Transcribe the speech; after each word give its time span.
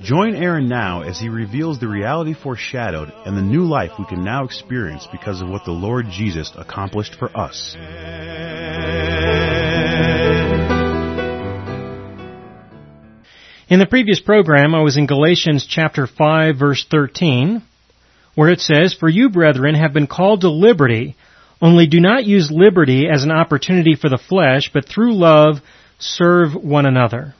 Join 0.00 0.36
Aaron 0.36 0.68
now 0.68 1.02
as 1.02 1.18
he 1.18 1.28
reveals 1.28 1.80
the 1.80 1.88
reality 1.88 2.32
foreshadowed 2.32 3.12
and 3.26 3.36
the 3.36 3.42
new 3.42 3.64
life 3.64 3.90
we 3.98 4.04
can 4.04 4.22
now 4.22 4.44
experience 4.44 5.08
because 5.10 5.40
of 5.42 5.48
what 5.48 5.64
the 5.64 5.72
Lord 5.72 6.06
Jesus 6.08 6.52
accomplished 6.56 7.16
for 7.16 7.36
us. 7.36 7.74
In 13.68 13.80
the 13.80 13.86
previous 13.90 14.20
program, 14.20 14.72
I 14.72 14.82
was 14.82 14.96
in 14.96 15.06
Galatians 15.06 15.66
chapter 15.68 16.06
5 16.06 16.56
verse 16.56 16.86
13, 16.88 17.60
where 18.36 18.50
it 18.50 18.60
says, 18.60 18.94
For 18.94 19.08
you, 19.08 19.30
brethren, 19.30 19.74
have 19.74 19.92
been 19.92 20.06
called 20.06 20.42
to 20.42 20.48
liberty, 20.48 21.16
only 21.60 21.88
do 21.88 21.98
not 21.98 22.24
use 22.24 22.52
liberty 22.52 23.08
as 23.12 23.24
an 23.24 23.32
opportunity 23.32 23.96
for 23.96 24.08
the 24.08 24.16
flesh, 24.16 24.70
but 24.72 24.86
through 24.88 25.16
love 25.16 25.56
serve 25.98 26.54
one 26.54 26.86
another. 26.86 27.34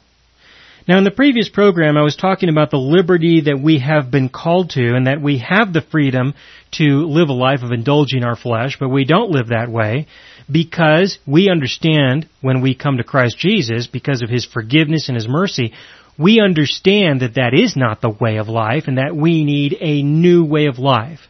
Now 0.88 0.96
in 0.96 1.04
the 1.04 1.10
previous 1.10 1.50
program 1.50 1.98
I 1.98 2.02
was 2.02 2.16
talking 2.16 2.48
about 2.48 2.70
the 2.70 2.78
liberty 2.78 3.42
that 3.42 3.60
we 3.62 3.78
have 3.80 4.10
been 4.10 4.30
called 4.30 4.70
to 4.70 4.94
and 4.94 5.06
that 5.06 5.20
we 5.20 5.36
have 5.40 5.74
the 5.74 5.82
freedom 5.82 6.32
to 6.78 7.06
live 7.06 7.28
a 7.28 7.34
life 7.34 7.60
of 7.62 7.72
indulging 7.72 8.24
our 8.24 8.36
flesh, 8.36 8.78
but 8.80 8.88
we 8.88 9.04
don't 9.04 9.30
live 9.30 9.48
that 9.48 9.68
way 9.68 10.06
because 10.50 11.18
we 11.26 11.50
understand 11.50 12.26
when 12.40 12.62
we 12.62 12.74
come 12.74 12.96
to 12.96 13.04
Christ 13.04 13.36
Jesus, 13.38 13.86
because 13.86 14.22
of 14.22 14.30
His 14.30 14.46
forgiveness 14.46 15.08
and 15.08 15.14
His 15.14 15.28
mercy, 15.28 15.74
we 16.18 16.40
understand 16.40 17.20
that 17.20 17.34
that 17.34 17.52
is 17.52 17.76
not 17.76 18.00
the 18.00 18.08
way 18.08 18.38
of 18.38 18.48
life 18.48 18.84
and 18.86 18.96
that 18.96 19.14
we 19.14 19.44
need 19.44 19.76
a 19.78 20.02
new 20.02 20.42
way 20.42 20.68
of 20.68 20.78
life. 20.78 21.20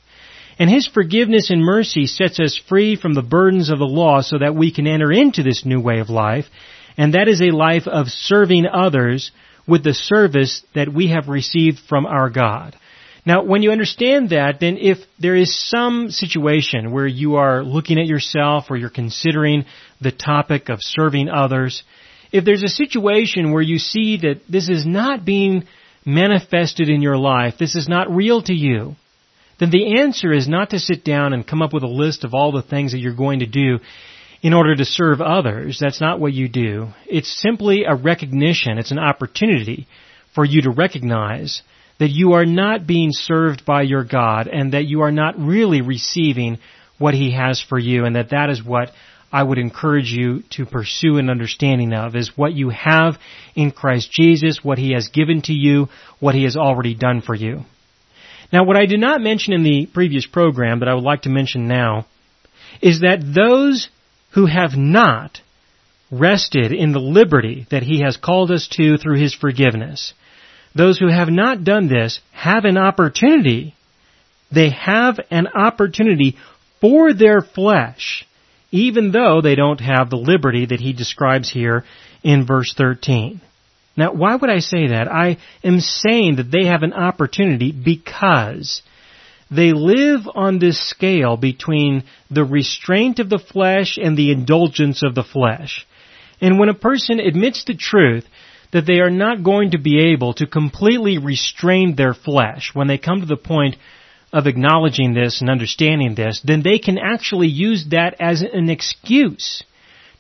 And 0.61 0.70
His 0.70 0.86
forgiveness 0.86 1.50
and 1.50 1.61
mercy 1.64 2.06
sets 2.06 2.38
us 2.38 2.61
free 2.68 2.94
from 2.94 3.14
the 3.14 3.22
burdens 3.22 3.70
of 3.70 3.80
the 3.80 3.86
law 3.86 4.20
so 4.20 4.38
that 4.38 4.55
we 4.55 4.72
can 4.72 4.86
enter 4.86 5.11
into 5.11 5.42
this 5.42 5.64
new 5.64 5.80
way 5.80 5.98
of 5.98 6.11
life, 6.11 6.44
and 6.96 7.14
that 7.14 7.27
is 7.27 7.40
a 7.40 7.50
life 7.50 7.88
of 7.88 8.06
serving 8.06 8.64
others 8.64 9.33
with 9.69 9.84
the 9.84 9.94
service 9.94 10.62
that 10.74 10.92
we 10.92 11.11
have 11.11 11.28
received 11.28 11.78
from 11.88 12.06
our 12.06 12.30
God. 12.30 12.74
Now, 13.27 13.44
when 13.44 13.62
you 13.62 13.70
understand 13.72 14.30
that, 14.30 14.58
then 14.61 14.78
if 14.78 14.98
there 15.19 15.36
is 15.36 15.55
some 15.69 16.11
situation 16.11 16.92
where 16.92 17.06
you 17.06 17.36
are 17.36 17.62
looking 17.62 17.98
at 17.98 18.06
yourself 18.06 18.64
or 18.70 18.77
you're 18.77 18.89
considering 18.89 19.66
the 20.00 20.12
topic 20.12 20.70
of 20.70 20.78
serving 20.80 21.28
others, 21.28 21.83
if 22.33 22.46
there's 22.46 22.62
a 22.62 22.69
situation 22.69 23.52
where 23.52 23.62
you 23.62 23.78
see 23.78 24.19
that 24.22 24.41
this 24.48 24.70
is 24.70 24.86
not 24.86 25.27
being 25.27 25.64
manifested 26.06 26.89
in 26.89 27.02
your 27.02 27.19
life, 27.19 27.55
this 27.58 27.74
is 27.74 27.86
not 27.86 28.11
real 28.11 28.41
to 28.42 28.55
you, 28.55 28.96
then 29.61 29.70
the 29.70 30.00
answer 30.00 30.33
is 30.33 30.48
not 30.48 30.70
to 30.70 30.78
sit 30.78 31.05
down 31.05 31.34
and 31.34 31.46
come 31.46 31.61
up 31.61 31.74
with 31.74 31.83
a 31.83 31.89
list 31.89 32.24
of 32.24 32.33
all 32.33 32.52
the 32.52 32.62
things 32.62 32.92
that 32.92 32.98
you're 32.98 33.14
going 33.14 33.41
to 33.41 33.46
do 33.46 33.78
in 34.42 34.55
order 34.55 34.75
to 34.77 34.84
serve 34.84 35.20
others. 35.20 35.78
That's 35.81 36.00
not 36.00 36.20
what 36.20 36.33
you 36.33 36.48
do. 36.48 36.89
It's 37.06 37.42
simply 37.42 37.84
a 37.84 37.94
recognition, 37.94 38.78
it's 38.78 38.92
an 38.92 38.98
opportunity 38.98 39.86
for 40.34 40.45
you 40.45 40.62
to 40.62 40.70
recognize 40.70 41.62
that 41.98 42.11
you 42.11 42.34
are 42.34 42.47
not 42.47 42.86
being 42.86 43.11
served 43.12 43.64
by 43.64 43.83
your 43.83 44.05
God 44.05 44.47
and 44.47 44.72
that 44.72 44.84
you 44.84 45.03
are 45.03 45.11
not 45.11 45.39
really 45.39 45.80
receiving 45.80 46.58
what 46.98 47.14
He 47.14 47.33
has 47.33 47.61
for 47.61 47.78
you 47.78 48.05
and 48.05 48.14
that 48.14 48.30
that 48.30 48.50
is 48.50 48.62
what 48.62 48.91
I 49.33 49.42
would 49.42 49.58
encourage 49.58 50.11
you 50.11 50.42
to 50.50 50.64
pursue 50.64 51.19
an 51.19 51.28
understanding 51.28 51.92
of 51.92 52.17
is 52.17 52.36
what 52.36 52.55
you 52.55 52.70
have 52.70 53.19
in 53.55 53.73
Christ 53.73 54.11
Jesus, 54.12 54.62
what 54.62 54.79
He 54.79 54.92
has 54.92 55.08
given 55.08 55.42
to 55.42 55.52
you, 55.52 55.89
what 56.20 56.35
He 56.35 56.45
has 56.45 56.57
already 56.57 56.95
done 56.95 57.20
for 57.20 57.35
you. 57.35 57.62
Now 58.52 58.64
what 58.64 58.77
I 58.77 58.86
did 58.86 59.01
not 59.01 59.20
mention 59.20 59.52
in 59.52 59.62
the 59.62 59.86
previous 59.92 60.27
program, 60.27 60.79
but 60.79 60.89
I 60.89 60.95
would 60.95 61.05
like 61.05 61.23
to 61.23 61.29
mention 61.29 61.68
now, 61.68 62.07
is 62.80 63.01
that 63.01 63.20
those 63.20 63.89
who 64.38 64.46
have 64.46 64.76
not 64.76 65.40
rested 66.12 66.72
in 66.72 66.92
the 66.92 67.00
liberty 67.00 67.66
that 67.72 67.82
He 67.82 68.02
has 68.02 68.16
called 68.16 68.52
us 68.52 68.68
to 68.68 68.96
through 68.96 69.18
His 69.18 69.34
forgiveness, 69.34 70.12
those 70.76 70.96
who 70.96 71.08
have 71.08 71.28
not 71.28 71.64
done 71.64 71.88
this 71.88 72.20
have 72.30 72.64
an 72.64 72.78
opportunity. 72.78 73.74
They 74.54 74.70
have 74.70 75.18
an 75.32 75.48
opportunity 75.48 76.36
for 76.80 77.12
their 77.12 77.40
flesh 77.40 78.24
even 78.70 79.12
though 79.12 79.40
they 79.40 79.54
don't 79.54 79.80
have 79.80 80.10
the 80.10 80.16
liberty 80.16 80.66
that 80.66 80.78
he 80.78 80.92
describes 80.92 81.50
here 81.50 81.84
in 82.22 82.46
verse 82.46 82.74
13. 82.76 83.40
Now, 83.96 84.12
why 84.12 84.36
would 84.36 84.50
I 84.50 84.58
say 84.58 84.88
that? 84.88 85.10
I 85.10 85.38
am 85.64 85.80
saying 85.80 86.36
that 86.36 86.50
they 86.50 86.66
have 86.66 86.82
an 86.82 86.92
opportunity 86.92 87.72
because 87.72 88.82
they 89.51 89.73
live 89.73 90.29
on 90.35 90.59
this 90.59 90.79
scale 90.91 91.36
between 91.36 92.05
the 92.31 92.45
restraint 92.45 93.19
of 93.19 93.31
the 93.31 93.39
flesh 93.39 93.98
and 94.01 94.17
the 94.17 94.31
indulgence 94.31 95.03
of 95.03 95.14
the 95.14 95.23
flesh. 95.23 95.86
And 96.41 96.59
when 96.59 96.69
a 96.69 96.75
person 96.75 97.19
admits 97.19 97.64
the 97.64 97.75
truth 97.75 98.27
that 98.73 98.86
they 98.86 99.01
are 99.01 99.11
not 99.11 99.42
going 99.42 99.70
to 99.70 99.79
be 99.79 100.13
able 100.13 100.35
to 100.35 100.47
completely 100.47 101.19
restrain 101.19 101.97
their 101.97 102.14
flesh, 102.14 102.70
when 102.75 102.86
they 102.86 102.98
come 102.98 103.20
to 103.20 103.27
the 103.27 103.36
point 103.36 103.77
of 104.33 104.47
acknowledging 104.47 105.14
this 105.14 105.41
and 105.41 105.48
understanding 105.48 106.15
this, 106.15 106.42
then 106.45 106.63
they 106.63 106.79
can 106.79 106.98
actually 106.98 107.48
use 107.48 107.86
that 107.91 108.15
as 108.20 108.42
an 108.42 108.69
excuse 108.69 109.63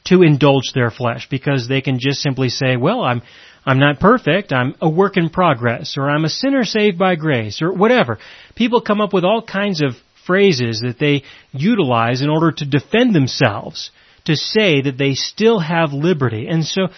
to 0.04 0.22
indulge 0.22 0.72
their 0.74 0.90
flesh 0.90 1.28
because 1.28 1.68
they 1.68 1.82
can 1.82 1.98
just 1.98 2.22
simply 2.22 2.48
say, 2.48 2.76
well, 2.76 3.02
I'm, 3.02 3.20
I'm 3.68 3.78
not 3.78 4.00
perfect, 4.00 4.50
I'm 4.50 4.74
a 4.80 4.88
work 4.88 5.18
in 5.18 5.28
progress, 5.28 5.98
or 5.98 6.08
I'm 6.08 6.24
a 6.24 6.30
sinner 6.30 6.64
saved 6.64 6.98
by 6.98 7.16
grace, 7.16 7.60
or 7.60 7.70
whatever. 7.70 8.18
People 8.54 8.80
come 8.80 9.02
up 9.02 9.12
with 9.12 9.24
all 9.24 9.42
kinds 9.42 9.82
of 9.82 9.90
phrases 10.26 10.80
that 10.80 10.98
they 10.98 11.22
utilize 11.52 12.22
in 12.22 12.30
order 12.30 12.50
to 12.50 12.64
defend 12.64 13.14
themselves, 13.14 13.90
to 14.24 14.36
say 14.36 14.80
that 14.80 14.96
they 14.96 15.12
still 15.12 15.60
have 15.60 15.92
liberty. 15.92 16.48
And 16.48 16.64
so, 16.64 16.88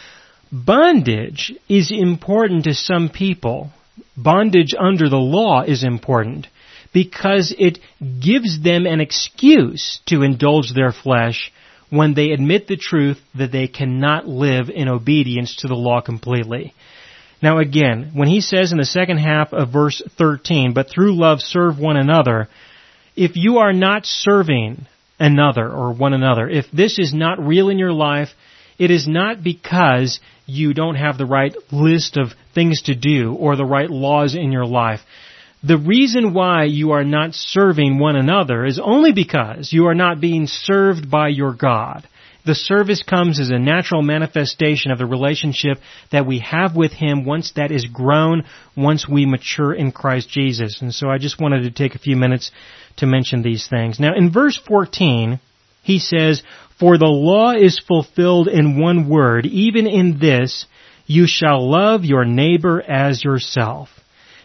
bondage 0.52 1.52
is 1.68 1.90
important 1.90 2.62
to 2.64 2.74
some 2.74 3.08
people. 3.08 3.72
Bondage 4.16 4.72
under 4.78 5.08
the 5.08 5.16
law 5.16 5.62
is 5.62 5.82
important 5.82 6.46
because 6.94 7.52
it 7.58 7.80
gives 8.20 8.62
them 8.62 8.86
an 8.86 9.00
excuse 9.00 9.98
to 10.06 10.22
indulge 10.22 10.72
their 10.72 10.92
flesh 10.92 11.50
when 11.90 12.14
they 12.14 12.30
admit 12.30 12.66
the 12.66 12.76
truth 12.76 13.18
that 13.34 13.52
they 13.52 13.68
cannot 13.68 14.26
live 14.26 14.70
in 14.70 14.88
obedience 14.88 15.56
to 15.56 15.68
the 15.68 15.74
law 15.74 16.00
completely. 16.00 16.72
Now 17.42 17.58
again, 17.58 18.12
when 18.14 18.28
he 18.28 18.40
says 18.40 18.72
in 18.72 18.78
the 18.78 18.84
second 18.84 19.18
half 19.18 19.52
of 19.52 19.72
verse 19.72 20.00
13, 20.18 20.72
but 20.72 20.88
through 20.88 21.16
love 21.16 21.40
serve 21.40 21.78
one 21.78 21.96
another, 21.96 22.48
if 23.16 23.32
you 23.34 23.58
are 23.58 23.72
not 23.72 24.06
serving 24.06 24.86
another 25.18 25.68
or 25.68 25.92
one 25.92 26.12
another, 26.12 26.48
if 26.48 26.66
this 26.72 26.98
is 26.98 27.12
not 27.12 27.44
real 27.44 27.68
in 27.68 27.78
your 27.78 27.92
life, 27.92 28.28
it 28.78 28.90
is 28.90 29.06
not 29.06 29.42
because 29.42 30.20
you 30.46 30.74
don't 30.74 30.94
have 30.94 31.18
the 31.18 31.26
right 31.26 31.54
list 31.70 32.16
of 32.16 32.32
things 32.54 32.82
to 32.82 32.94
do 32.94 33.34
or 33.34 33.56
the 33.56 33.64
right 33.64 33.90
laws 33.90 34.34
in 34.34 34.52
your 34.52 34.66
life. 34.66 35.00
The 35.62 35.76
reason 35.76 36.32
why 36.32 36.64
you 36.64 36.92
are 36.92 37.04
not 37.04 37.34
serving 37.34 37.98
one 37.98 38.16
another 38.16 38.64
is 38.64 38.80
only 38.82 39.12
because 39.12 39.72
you 39.72 39.88
are 39.88 39.94
not 39.94 40.20
being 40.20 40.46
served 40.46 41.10
by 41.10 41.28
your 41.28 41.52
God. 41.52 42.08
The 42.46 42.54
service 42.54 43.02
comes 43.02 43.38
as 43.38 43.50
a 43.50 43.58
natural 43.58 44.00
manifestation 44.00 44.90
of 44.90 44.98
the 44.98 45.04
relationship 45.04 45.78
that 46.10 46.26
we 46.26 46.38
have 46.38 46.74
with 46.74 46.92
Him 46.92 47.26
once 47.26 47.52
that 47.56 47.70
is 47.70 47.84
grown, 47.84 48.44
once 48.74 49.06
we 49.06 49.26
mature 49.26 49.74
in 49.74 49.92
Christ 49.92 50.30
Jesus. 50.30 50.80
And 50.80 50.94
so 50.94 51.10
I 51.10 51.18
just 51.18 51.38
wanted 51.38 51.64
to 51.64 51.70
take 51.70 51.94
a 51.94 51.98
few 51.98 52.16
minutes 52.16 52.50
to 52.96 53.06
mention 53.06 53.42
these 53.42 53.68
things. 53.68 54.00
Now 54.00 54.14
in 54.16 54.32
verse 54.32 54.56
14, 54.56 55.38
he 55.82 55.98
says, 55.98 56.42
For 56.78 56.96
the 56.96 57.04
law 57.04 57.52
is 57.52 57.78
fulfilled 57.78 58.48
in 58.48 58.80
one 58.80 59.10
word, 59.10 59.44
even 59.44 59.86
in 59.86 60.18
this, 60.18 60.64
you 61.04 61.26
shall 61.26 61.70
love 61.70 62.04
your 62.04 62.24
neighbor 62.24 62.80
as 62.80 63.22
yourself. 63.22 63.90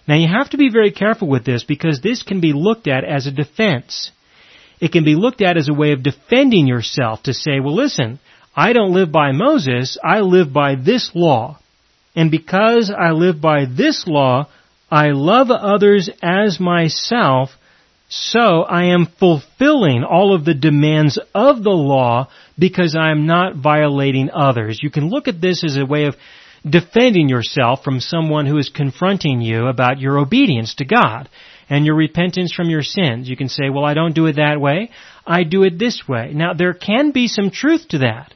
Now 0.08 0.16
you 0.16 0.28
have 0.28 0.50
to 0.52 0.58
be 0.58 0.70
very 0.70 0.92
careful 0.92 1.28
with 1.28 1.46
this 1.46 1.64
because 1.64 2.02
this 2.02 2.24
can 2.24 2.40
be 2.42 2.54
looked 2.54 2.88
at 2.88 3.04
as 3.04 3.26
a 3.26 3.32
defense. 3.32 4.12
It 4.80 4.92
can 4.92 5.04
be 5.04 5.16
looked 5.16 5.42
at 5.42 5.58
as 5.58 5.70
a 5.70 5.74
way 5.74 5.94
of 5.94 6.04
defending 6.04 6.68
yourself 6.68 7.24
to 7.24 7.34
say, 7.34 7.60
well 7.60 7.76
listen, 7.76 8.20
I 8.56 8.74
don't 8.74 8.94
live 8.94 9.12
by 9.12 9.32
Moses, 9.32 9.98
I 10.04 10.20
live 10.20 10.54
by 10.54 10.76
this 10.76 11.12
law. 11.14 11.60
And 12.16 12.32
because 12.32 12.92
I 12.96 13.12
live 13.12 13.42
by 13.42 13.66
this 13.66 14.06
law, 14.08 14.48
I 14.90 15.10
love 15.10 15.50
others 15.52 16.10
as 16.22 16.60
myself, 16.60 17.50
so 18.08 18.62
I 18.62 18.86
am 18.86 19.08
fulfilling 19.20 20.04
all 20.04 20.34
of 20.34 20.46
the 20.46 20.54
demands 20.54 21.20
of 21.34 21.64
the 21.64 21.72
law 21.72 22.30
because 22.58 22.96
I 22.98 23.12
am 23.12 23.26
not 23.26 23.56
violating 23.56 24.30
others. 24.32 24.80
You 24.82 24.92
can 24.92 25.10
look 25.10 25.28
at 25.28 25.42
this 25.42 25.64
as 25.64 25.76
a 25.76 25.86
way 25.86 26.06
of 26.06 26.16
defending 26.68 27.30
yourself 27.30 27.84
from 27.84 28.00
someone 28.00 28.46
who 28.46 28.58
is 28.58 28.70
confronting 28.70 29.42
you 29.42 29.68
about 29.68 30.00
your 30.00 30.18
obedience 30.18 30.76
to 30.76 30.86
God. 30.86 31.30
and 31.70 31.86
your 31.86 31.96
repentance 31.96 32.54
from 32.54 32.70
your 32.70 32.84
sins. 32.84 33.28
You 33.28 33.36
can 33.36 33.50
say, 33.50 33.70
well, 33.70 33.86
I 33.86 33.96
don't 33.96 34.14
do 34.14 34.28
it 34.28 34.36
that 34.36 34.62
way. 34.62 34.92
I 35.26 35.44
do 35.44 35.64
it 35.64 35.80
this 35.80 36.04
way. 36.08 36.32
Now, 36.34 36.54
there 36.54 36.74
can 36.74 37.12
be 37.12 37.28
some 37.28 37.50
truth 37.50 37.88
to 37.90 38.00
that. 38.00 38.34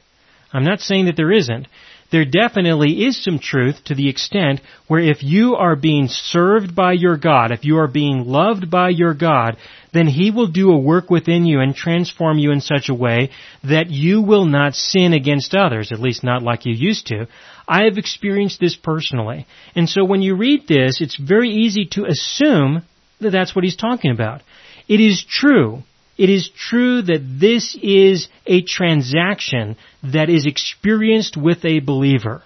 I'm 0.52 0.64
not 0.64 0.80
saying 0.80 1.04
that 1.04 1.16
there 1.16 1.30
isn't. 1.30 1.68
There 2.10 2.24
definitely 2.24 3.04
is 3.04 3.22
some 3.22 3.38
truth 3.38 3.84
to 3.84 3.94
the 3.94 4.08
extent 4.08 4.60
where 4.88 5.00
if 5.00 5.22
you 5.22 5.54
are 5.54 5.76
being 5.76 6.08
served 6.08 6.74
by 6.74 6.92
your 6.92 7.16
God, 7.16 7.52
if 7.52 7.64
you 7.64 7.78
are 7.78 7.86
being 7.86 8.26
loved 8.26 8.68
by 8.68 8.88
your 8.88 9.14
God, 9.14 9.56
then 9.92 10.08
He 10.08 10.32
will 10.32 10.48
do 10.48 10.70
a 10.70 10.78
work 10.78 11.08
within 11.08 11.44
you 11.44 11.60
and 11.60 11.74
transform 11.74 12.38
you 12.38 12.50
in 12.50 12.60
such 12.60 12.88
a 12.88 12.94
way 12.94 13.30
that 13.62 13.90
you 13.90 14.22
will 14.22 14.44
not 14.44 14.74
sin 14.74 15.12
against 15.12 15.54
others, 15.54 15.92
at 15.92 16.00
least 16.00 16.24
not 16.24 16.42
like 16.42 16.66
you 16.66 16.74
used 16.74 17.06
to. 17.06 17.28
I 17.68 17.84
have 17.84 17.96
experienced 17.96 18.58
this 18.58 18.74
personally. 18.74 19.46
And 19.76 19.88
so 19.88 20.04
when 20.04 20.22
you 20.22 20.34
read 20.34 20.66
this, 20.66 21.00
it's 21.00 21.16
very 21.16 21.50
easy 21.50 21.86
to 21.92 22.06
assume 22.06 22.82
that 23.20 23.30
that's 23.30 23.54
what 23.54 23.64
He's 23.64 23.76
talking 23.76 24.10
about. 24.10 24.42
It 24.88 24.98
is 24.98 25.24
true 25.24 25.84
it 26.20 26.28
is 26.28 26.50
true 26.50 27.00
that 27.00 27.38
this 27.40 27.74
is 27.82 28.28
a 28.46 28.60
transaction 28.60 29.78
that 30.02 30.28
is 30.28 30.44
experienced 30.44 31.34
with 31.34 31.64
a 31.64 31.80
believer. 31.80 32.42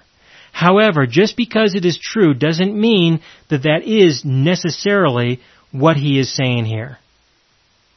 However, 0.53 1.09
just 1.09 1.37
because 1.37 1.75
it 1.75 1.85
is 1.85 1.99
true 1.99 2.35
doesn't 2.35 2.81
mean 2.81 3.21
that 3.51 3.65
that 3.65 3.83
is 3.83 4.25
necessarily 4.25 5.41
what 5.73 5.97
he 5.97 6.21
is 6.21 6.33
saying 6.33 6.67
here. 6.67 6.99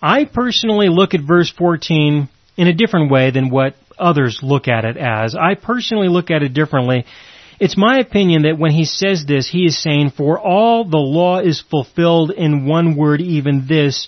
I 0.02 0.26
personally 0.26 0.90
look 0.90 1.14
at 1.14 1.22
verse 1.22 1.54
14 1.56 2.28
in 2.58 2.68
a 2.68 2.74
different 2.74 3.12
way 3.12 3.30
than 3.30 3.52
what 3.52 3.76
others 4.00 4.40
look 4.42 4.68
at 4.68 4.84
it 4.84 4.98
as. 4.98 5.36
I 5.36 5.54
personally 5.54 6.08
look 6.08 6.32
at 6.32 6.42
it 6.42 6.56
differently. 6.56 7.06
It's 7.60 7.78
my 7.78 8.00
opinion 8.00 8.42
that 8.44 8.58
when 8.58 8.72
he 8.72 8.86
says 8.86 9.26
this, 9.28 9.48
he 9.48 9.66
is 9.66 9.80
saying, 9.80 10.14
for 10.18 10.40
all 10.40 10.86
the 10.86 10.98
law 10.98 11.38
is 11.40 11.62
fulfilled 11.62 12.32
in 12.32 12.66
one 12.66 12.96
word, 12.96 13.22
even 13.22 13.68
this, 13.68 14.08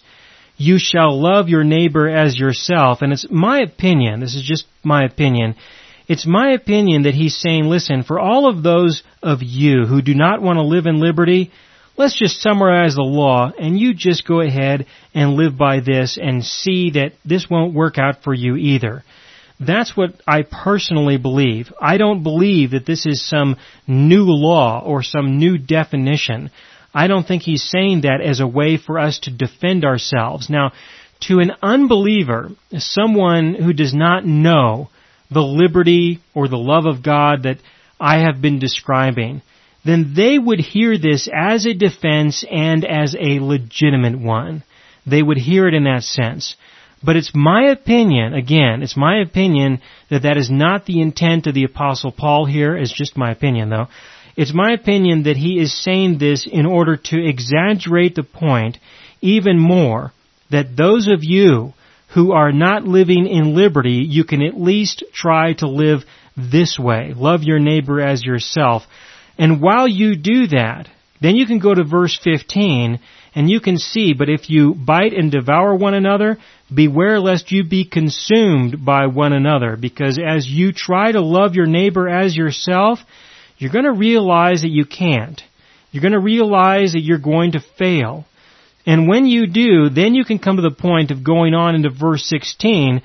you 0.59 0.77
shall 0.77 1.19
love 1.19 1.47
your 1.47 1.63
neighbor 1.63 2.07
as 2.07 2.37
yourself. 2.37 3.01
And 3.01 3.13
it's 3.13 3.25
my 3.31 3.61
opinion, 3.61 4.19
this 4.19 4.35
is 4.35 4.43
just 4.43 4.65
my 4.83 5.05
opinion, 5.05 5.55
it's 6.07 6.27
my 6.27 6.51
opinion 6.51 7.03
that 7.03 7.13
he's 7.13 7.37
saying, 7.37 7.65
listen, 7.65 8.03
for 8.03 8.19
all 8.19 8.49
of 8.49 8.61
those 8.61 9.03
of 9.23 9.39
you 9.41 9.85
who 9.85 10.01
do 10.01 10.13
not 10.13 10.41
want 10.41 10.57
to 10.57 10.63
live 10.63 10.85
in 10.85 10.99
liberty, 10.99 11.51
let's 11.97 12.17
just 12.17 12.41
summarize 12.41 12.95
the 12.95 13.01
law 13.01 13.51
and 13.57 13.79
you 13.79 13.93
just 13.93 14.27
go 14.27 14.41
ahead 14.41 14.85
and 15.13 15.35
live 15.35 15.57
by 15.57 15.79
this 15.79 16.17
and 16.21 16.43
see 16.43 16.91
that 16.91 17.13
this 17.23 17.47
won't 17.49 17.73
work 17.73 17.97
out 17.97 18.23
for 18.23 18.33
you 18.33 18.55
either. 18.55 19.03
That's 19.59 19.95
what 19.95 20.15
I 20.27 20.43
personally 20.43 21.17
believe. 21.17 21.71
I 21.79 21.97
don't 21.97 22.23
believe 22.23 22.71
that 22.71 22.85
this 22.85 23.05
is 23.05 23.27
some 23.27 23.57
new 23.87 24.23
law 24.25 24.81
or 24.83 25.03
some 25.03 25.37
new 25.37 25.57
definition. 25.57 26.49
I 26.93 27.07
don't 27.07 27.27
think 27.27 27.43
he's 27.43 27.69
saying 27.69 28.01
that 28.01 28.21
as 28.21 28.39
a 28.39 28.47
way 28.47 28.77
for 28.77 28.99
us 28.99 29.19
to 29.19 29.31
defend 29.31 29.85
ourselves. 29.85 30.49
Now, 30.49 30.71
to 31.21 31.39
an 31.39 31.51
unbeliever, 31.61 32.49
someone 32.77 33.53
who 33.53 33.73
does 33.73 33.93
not 33.93 34.25
know 34.25 34.89
the 35.29 35.41
liberty 35.41 36.19
or 36.33 36.47
the 36.47 36.57
love 36.57 36.85
of 36.85 37.03
God 37.03 37.43
that 37.43 37.57
I 37.99 38.19
have 38.19 38.41
been 38.41 38.59
describing, 38.59 39.41
then 39.85 40.13
they 40.15 40.39
would 40.39 40.59
hear 40.59 40.97
this 40.97 41.29
as 41.33 41.65
a 41.65 41.73
defense 41.73 42.43
and 42.49 42.85
as 42.85 43.15
a 43.19 43.39
legitimate 43.39 44.19
one. 44.19 44.63
They 45.05 45.21
would 45.21 45.37
hear 45.37 45.67
it 45.67 45.73
in 45.73 45.83
that 45.83 46.03
sense. 46.03 46.55
But 47.03 47.15
it's 47.15 47.31
my 47.33 47.69
opinion, 47.69 48.33
again, 48.33 48.83
it's 48.83 48.97
my 48.97 49.21
opinion 49.21 49.81
that 50.09 50.23
that 50.23 50.37
is 50.37 50.49
not 50.49 50.85
the 50.85 51.01
intent 51.01 51.47
of 51.47 51.53
the 51.53 51.63
apostle 51.63 52.11
Paul 52.11 52.45
here, 52.45 52.75
it's 52.75 52.91
just 52.91 53.15
my 53.15 53.31
opinion 53.31 53.69
though. 53.69 53.87
It's 54.39 54.53
my 54.53 54.71
opinion 54.71 55.23
that 55.23 55.35
he 55.35 55.59
is 55.59 55.83
saying 55.83 56.17
this 56.17 56.47
in 56.49 56.65
order 56.65 56.95
to 56.95 57.21
exaggerate 57.21 58.15
the 58.15 58.23
point 58.23 58.77
even 59.19 59.59
more 59.59 60.13
that 60.49 60.77
those 60.77 61.09
of 61.09 61.25
you 61.25 61.73
who 62.13 62.31
are 62.31 62.53
not 62.53 62.85
living 62.85 63.27
in 63.27 63.53
liberty, 63.53 64.01
you 64.07 64.23
can 64.23 64.41
at 64.41 64.57
least 64.57 65.03
try 65.13 65.51
to 65.55 65.67
live 65.67 66.05
this 66.37 66.79
way. 66.79 67.11
Love 67.13 67.43
your 67.43 67.59
neighbor 67.59 67.99
as 67.99 68.23
yourself. 68.23 68.83
And 69.37 69.61
while 69.61 69.89
you 69.89 70.15
do 70.15 70.47
that, 70.47 70.87
then 71.19 71.35
you 71.35 71.45
can 71.45 71.59
go 71.59 71.75
to 71.75 71.83
verse 71.83 72.17
15 72.23 73.01
and 73.35 73.49
you 73.49 73.59
can 73.59 73.77
see, 73.77 74.13
but 74.13 74.29
if 74.29 74.49
you 74.49 74.73
bite 74.73 75.11
and 75.11 75.29
devour 75.29 75.75
one 75.75 75.95
another, 75.95 76.37
beware 76.73 77.19
lest 77.19 77.51
you 77.51 77.65
be 77.65 77.83
consumed 77.83 78.85
by 78.85 79.07
one 79.07 79.33
another, 79.33 79.75
because 79.75 80.17
as 80.17 80.47
you 80.47 80.71
try 80.71 81.11
to 81.11 81.19
love 81.19 81.55
your 81.55 81.67
neighbor 81.67 82.07
as 82.07 82.37
yourself, 82.37 82.99
you're 83.59 83.71
going 83.71 83.85
to 83.85 83.91
realize 83.91 84.61
that 84.61 84.71
you 84.71 84.85
can't. 84.85 85.39
You're 85.91 86.01
going 86.01 86.13
to 86.13 86.19
realize 86.19 86.93
that 86.93 87.01
you're 87.01 87.19
going 87.19 87.51
to 87.51 87.63
fail. 87.77 88.25
And 88.85 89.07
when 89.07 89.25
you 89.25 89.47
do, 89.47 89.89
then 89.89 90.15
you 90.15 90.23
can 90.23 90.39
come 90.39 90.55
to 90.55 90.61
the 90.61 90.71
point 90.71 91.11
of 91.11 91.23
going 91.23 91.53
on 91.53 91.75
into 91.75 91.89
verse 91.89 92.25
16, 92.27 93.01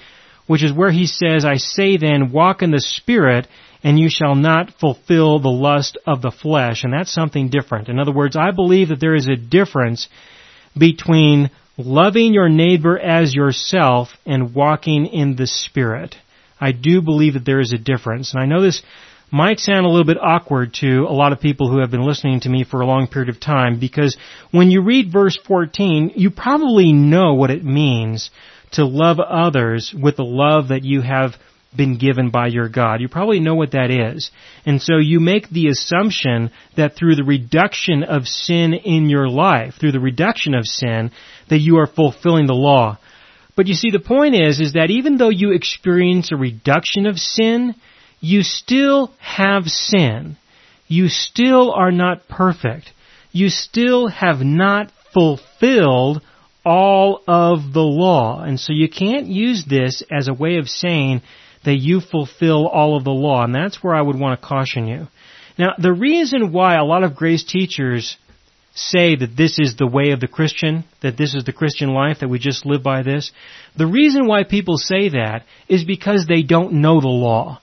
which 0.47 0.63
is 0.63 0.73
where 0.73 0.93
he 0.93 1.07
says, 1.07 1.45
I 1.45 1.57
say 1.57 1.97
then, 1.97 2.33
walk 2.33 2.63
in 2.63 2.71
the 2.71 2.81
Spirit, 2.81 3.49
and 3.83 3.99
you 3.99 4.09
shall 4.09 4.35
not 4.35 4.73
fulfill 4.81 5.41
the 5.41 5.49
lust 5.49 5.99
of 6.07 6.23
the 6.23 6.31
flesh. 6.31 6.85
And 6.85 6.93
that's 6.93 7.13
something 7.13 7.51
different. 7.51 7.89
In 7.89 7.99
other 7.99 8.13
words, 8.13 8.37
I 8.37 8.51
believe 8.53 8.89
that 8.89 9.01
there 9.01 9.15
is 9.15 9.29
a 9.29 9.37
difference 9.37 10.09
between 10.79 11.51
loving 11.77 12.33
your 12.33 12.49
neighbor 12.49 12.99
as 12.99 13.35
yourself 13.35 14.09
and 14.25 14.55
walking 14.55 15.07
in 15.07 15.37
the 15.37 15.47
Spirit. 15.47 16.15
I 16.61 16.73
do 16.73 17.03
believe 17.03 17.35
that 17.35 17.45
there 17.45 17.61
is 17.61 17.73
a 17.73 17.79
difference. 17.79 18.33
And 18.33 18.43
I 18.43 18.47
know 18.47 18.63
this 18.63 18.81
might 19.35 19.59
sound 19.59 19.85
a 19.85 19.89
little 19.89 20.07
bit 20.07 20.23
awkward 20.23 20.73
to 20.73 21.07
a 21.09 21.13
lot 21.13 21.33
of 21.33 21.41
people 21.41 21.69
who 21.69 21.81
have 21.81 21.91
been 21.91 22.07
listening 22.07 22.39
to 22.39 22.49
me 22.49 22.63
for 22.63 22.81
a 22.81 22.87
long 22.87 23.09
period 23.09 23.29
of 23.29 23.41
time 23.41 23.81
because 23.81 24.17
when 24.53 24.71
you 24.71 24.81
read 24.81 25.13
verse 25.13 25.37
14, 25.49 26.13
you 26.15 26.31
probably 26.31 26.93
know 26.93 27.35
what 27.35 27.51
it 27.51 27.65
means 27.65 28.31
to 28.71 28.85
love 28.85 29.19
others 29.19 29.93
with 29.93 30.17
the 30.17 30.25
love 30.25 30.69
that 30.69 30.85
you 30.85 31.01
have 31.01 31.33
been 31.77 31.99
given 31.99 32.31
by 32.31 32.47
your 32.47 32.69
God. 32.69 33.01
You 33.01 33.09
probably 33.09 33.41
know 33.41 33.57
what 33.57 33.73
that 33.73 33.91
is. 33.91 34.31
And 34.65 34.81
so 34.81 34.99
you 34.99 35.19
make 35.19 35.51
the 35.51 35.67
assumption 35.67 36.53
that 36.77 36.95
through 36.95 37.17
the 37.17 37.25
reduction 37.25 38.05
of 38.05 38.29
sin 38.29 38.73
in 38.73 39.11
your 39.11 39.29
life, 39.29 39.75
through 39.81 39.93
the 39.93 39.99
reduction 39.99 40.55
of 40.55 40.65
sin, 40.65 41.11
that 41.51 41.59
you 41.59 41.79
are 41.79 41.89
fulfilling 41.89 42.47
the 42.47 42.55
law. 42.55 42.99
But 43.57 43.67
you 43.67 43.75
see, 43.75 43.91
the 43.91 43.99
point 43.99 44.37
is, 44.37 44.61
is 44.61 44.75
that 44.75 44.91
even 44.91 45.17
though 45.17 45.31
you 45.31 45.53
experience 45.53 46.31
a 46.31 46.37
reduction 46.37 47.07
of 47.07 47.19
sin, 47.19 47.75
you 48.25 48.43
still 48.43 49.13
have 49.19 49.67
sin. 49.67 50.39
You 50.89 51.09
still 51.09 51.71
are 51.73 51.93
not 51.93 52.27
perfect. 52.27 52.91
You 53.33 53.51
still 53.51 54.09
have 54.09 54.41
not 54.41 54.91
fulfilled 55.13 56.23
all 56.65 57.21
of 57.29 57.75
the 57.75 57.83
law. 57.83 58.43
And 58.43 58.59
so 58.59 58.73
you 58.73 58.89
can't 58.89 59.27
use 59.27 59.67
this 59.69 60.03
as 60.11 60.29
a 60.29 60.35
way 60.35 60.57
of 60.57 60.69
saying 60.71 61.21
that 61.65 61.77
you 61.77 62.01
fulfill 62.01 62.67
all 62.67 62.97
of 62.97 63.05
the 63.05 63.11
law. 63.11 63.45
And 63.45 63.55
that's 63.55 63.83
where 63.83 63.95
I 63.95 64.01
would 64.01 64.19
want 64.19 64.41
to 64.41 64.47
caution 64.47 64.87
you. 64.87 65.09
Now, 65.59 65.75
the 65.77 65.93
reason 65.93 66.51
why 66.51 66.77
a 66.77 66.85
lot 66.85 67.05
of 67.05 67.17
grace 67.17 67.45
teachers 67.45 68.17
say 68.75 69.17
that 69.17 69.37
this 69.37 69.59
is 69.59 69.77
the 69.77 69.87
way 69.87 70.13
of 70.13 70.21
the 70.21 70.29
Christian, 70.29 70.85
that 71.03 71.19
this 71.19 71.35
is 71.35 71.45
the 71.45 71.53
Christian 71.53 71.91
life, 71.91 72.21
that 72.21 72.29
we 72.29 72.39
just 72.39 72.65
live 72.65 72.83
by 72.83 73.03
this, 73.03 73.31
the 73.77 73.87
reason 73.87 74.27
why 74.27 74.45
people 74.45 74.79
say 74.79 75.11
that 75.11 75.45
is 75.69 75.85
because 75.85 76.25
they 76.27 76.43
don't 76.43 76.73
know 76.73 77.03
the 77.03 77.07
law. 77.09 77.61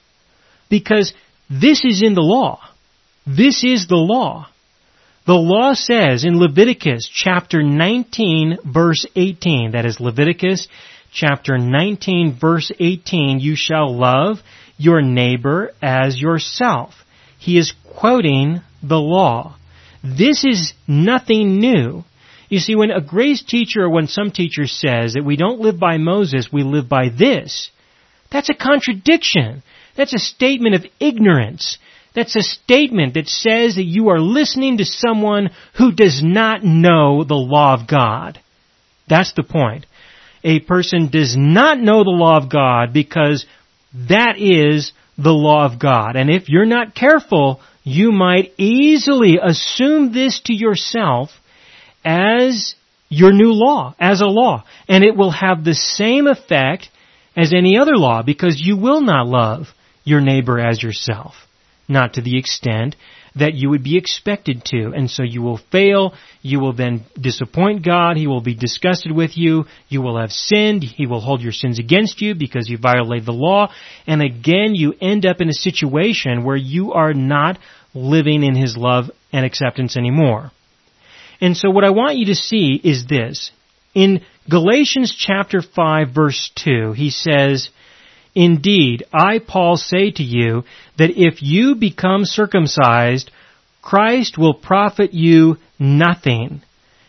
Because 0.72 1.13
this 1.51 1.86
is 1.86 2.01
in 2.01 2.16
the 2.16 2.22
law. 2.22 2.60
This 3.28 3.63
is 3.63 3.86
the 3.88 3.98
law. 3.98 4.48
The 5.28 5.34
law 5.34 5.74
says 5.74 6.24
in 6.24 6.40
Leviticus 6.40 7.08
chapter 7.13 7.62
19 7.62 8.58
verse 8.66 9.06
18, 9.16 9.74
that 9.74 9.86
is 9.86 10.00
Leviticus 10.00 10.68
chapter 11.13 11.60
19 11.60 12.40
verse 12.42 12.72
18, 12.80 13.40
you 13.40 13.56
shall 13.56 13.96
love 13.96 14.40
your 14.78 15.04
neighbor 15.04 15.74
as 15.80 16.20
yourself. 16.20 16.96
He 17.38 17.60
is 17.60 17.74
quoting 17.96 18.62
the 18.82 19.00
law. 19.00 19.58
This 20.04 20.44
is 20.44 20.74
nothing 20.88 21.60
new. 21.60 22.04
You 22.50 22.60
see, 22.60 22.75
when 22.75 22.92
a 22.92 23.01
grace 23.01 23.44
teacher 23.44 23.84
or 23.84 23.90
when 23.90 24.08
some 24.08 24.32
teacher 24.32 24.66
says 24.66 25.13
that 25.13 25.24
we 25.24 25.36
don't 25.36 25.60
live 25.60 25.80
by 25.80 25.98
Moses, 25.98 26.50
we 26.51 26.63
live 26.63 26.90
by 26.90 27.10
this, 27.10 27.70
that's 28.32 28.50
a 28.50 28.56
contradiction. 28.56 29.63
That's 29.95 30.13
a 30.13 30.19
statement 30.19 30.75
of 30.75 30.86
ignorance. 31.00 31.77
That's 32.13 32.36
a 32.36 32.41
statement 32.41 33.13
that 33.13 33.27
says 33.27 33.75
that 33.75 33.83
you 33.83 34.10
are 34.10 34.19
listening 34.19 34.77
to 34.77 34.86
someone 34.86 35.50
who 35.77 35.91
does 35.91 36.21
not 36.24 36.63
know 36.63 37.24
the 37.24 37.36
law 37.36 37.74
of 37.74 37.88
God. 37.88 38.39
That's 39.07 39.33
the 39.33 39.43
point. 39.43 39.86
A 40.43 40.60
person 40.60 41.10
does 41.10 41.36
not 41.38 41.79
know 41.79 42.03
the 42.03 42.10
law 42.10 42.38
of 42.38 42.50
God 42.50 42.93
because 42.93 43.45
that 44.10 44.36
is 44.38 44.91
the 45.17 45.31
law 45.31 45.65
of 45.65 45.79
God. 45.79 46.15
And 46.15 46.29
if 46.29 46.50
you're 46.50 46.65
not 46.65 46.95
careful, 46.95 47.62
you 47.83 48.12
might 48.12 48.53
easily 48.57 49.38
assume 49.41 50.13
this 50.13 50.41
to 50.45 50.53
yourself 50.53 51.29
as 52.03 52.75
your 53.10 53.31
new 53.31 53.51
law, 53.51 53.95
as 54.00 54.21
a 54.21 54.25
law. 54.25 54.63
And 54.88 55.03
it 55.03 55.15
will 55.15 55.31
have 55.31 55.63
the 55.63 55.75
same 55.75 56.27
effect 56.27 56.89
as 57.36 57.53
any 57.53 57.77
other 57.77 57.95
law 57.95 58.24
because 58.24 58.60
you 58.60 58.77
will 58.77 59.01
not 59.01 59.27
love 59.27 59.67
your 60.03 60.22
neighbor 60.22 60.60
as 60.60 60.81
yourself. 60.81 61.34
Not 61.88 62.13
to 62.13 62.22
the 62.22 62.38
extent 62.38 62.96
that 63.36 63.53
you 63.53 63.70
would 63.70 63.84
be 63.84 63.98
expected 63.98 64.63
to. 64.65 64.91
And 64.96 65.10
so 65.10 65.24
you 65.24 65.41
will 65.41 65.60
fail, 65.72 66.13
you 66.41 66.60
will 66.60 66.74
then 66.74 67.05
disappoint 67.20 67.86
God, 67.86 68.17
He 68.17 68.27
will 68.27 68.41
be 68.41 68.55
disgusted 68.55 69.12
with 69.12 69.38
you, 69.38 69.65
you 69.88 70.01
will 70.01 70.20
have 70.20 70.31
sinned, 70.31 70.84
He 70.84 71.08
will 71.08 71.22
hold 71.22 71.41
your 71.41 71.51
sins 71.51 71.79
against 71.79 72.22
you 72.22 72.36
because 72.36 72.70
you 72.70 72.77
violate 72.77 73.25
the 73.25 73.31
law, 73.31 73.72
and 74.05 74.22
again 74.22 74.75
you 74.75 74.93
end 75.00 75.25
up 75.25 75.39
in 75.39 75.50
a 75.50 75.53
situation 75.53 76.43
where 76.43 76.58
you 76.58 76.93
are 76.93 77.13
not 77.13 77.58
living 77.93 78.43
in 78.43 78.55
His 78.55 78.75
love 78.77 79.05
and 79.31 79.46
acceptance 79.46 79.96
anymore. 79.98 80.51
And 81.39 81.58
so 81.58 81.70
what 81.70 81.84
I 81.84 81.89
want 81.89 82.17
you 82.17 82.27
to 82.27 82.36
see 82.36 82.79
is 82.84 83.05
this. 83.05 83.51
In 83.93 84.22
Galatians 84.50 85.13
chapter 85.17 85.62
5 85.62 86.10
verse 86.13 86.51
2, 86.55 86.93
he 86.93 87.10
says, 87.10 87.70
Indeed, 88.33 89.03
I, 89.13 89.39
Paul, 89.39 89.77
say 89.77 90.11
to 90.11 90.23
you 90.23 90.63
that 90.97 91.11
if 91.17 91.41
you 91.41 91.75
become 91.75 92.23
circumcised, 92.23 93.29
Christ 93.81 94.38
will 94.38 94.53
profit 94.53 95.13
you 95.13 95.57
nothing. 95.79 96.61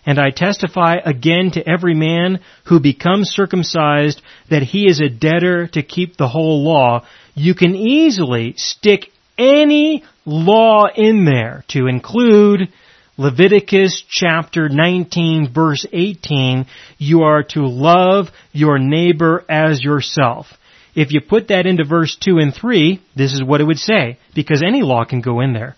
And 0.05 0.19
I 0.19 0.31
testify 0.31 0.97
again 1.05 1.53
to 1.53 1.69
every 1.69 1.95
man 1.95 2.41
who 2.65 2.81
becomes 2.81 3.31
circumcised 3.31 4.21
that 4.51 4.63
he 4.63 4.89
is 4.89 5.01
a 5.01 5.09
debtor 5.09 5.69
to 5.69 5.83
keep 5.83 6.17
the 6.17 6.29
whole 6.29 6.65
law. 6.65 7.07
You 7.35 7.55
can 7.55 7.77
easily 7.77 8.55
stick 8.57 9.11
any 9.39 10.03
law 10.25 10.87
in 10.95 11.25
there 11.25 11.65
to 11.69 11.87
include 11.87 12.69
Leviticus 13.17 14.03
chapter 14.09 14.69
19 14.69 15.53
verse 15.53 15.87
18, 15.93 16.67
you 16.99 17.23
are 17.23 17.43
to 17.43 17.67
love 17.67 18.29
your 18.53 18.79
neighbor 18.79 19.45
as 19.49 19.83
yourself. 19.83 20.47
If 20.95 21.13
you 21.13 21.21
put 21.21 21.49
that 21.49 21.67
into 21.67 21.85
verse 21.85 22.17
2 22.21 22.39
and 22.39 22.55
3, 22.55 23.01
this 23.17 23.33
is 23.33 23.43
what 23.43 23.61
it 23.61 23.65
would 23.65 23.79
say, 23.79 24.19
because 24.35 24.63
any 24.63 24.83
law 24.83 25.05
can 25.05 25.21
go 25.21 25.41
in 25.41 25.53
there. 25.53 25.77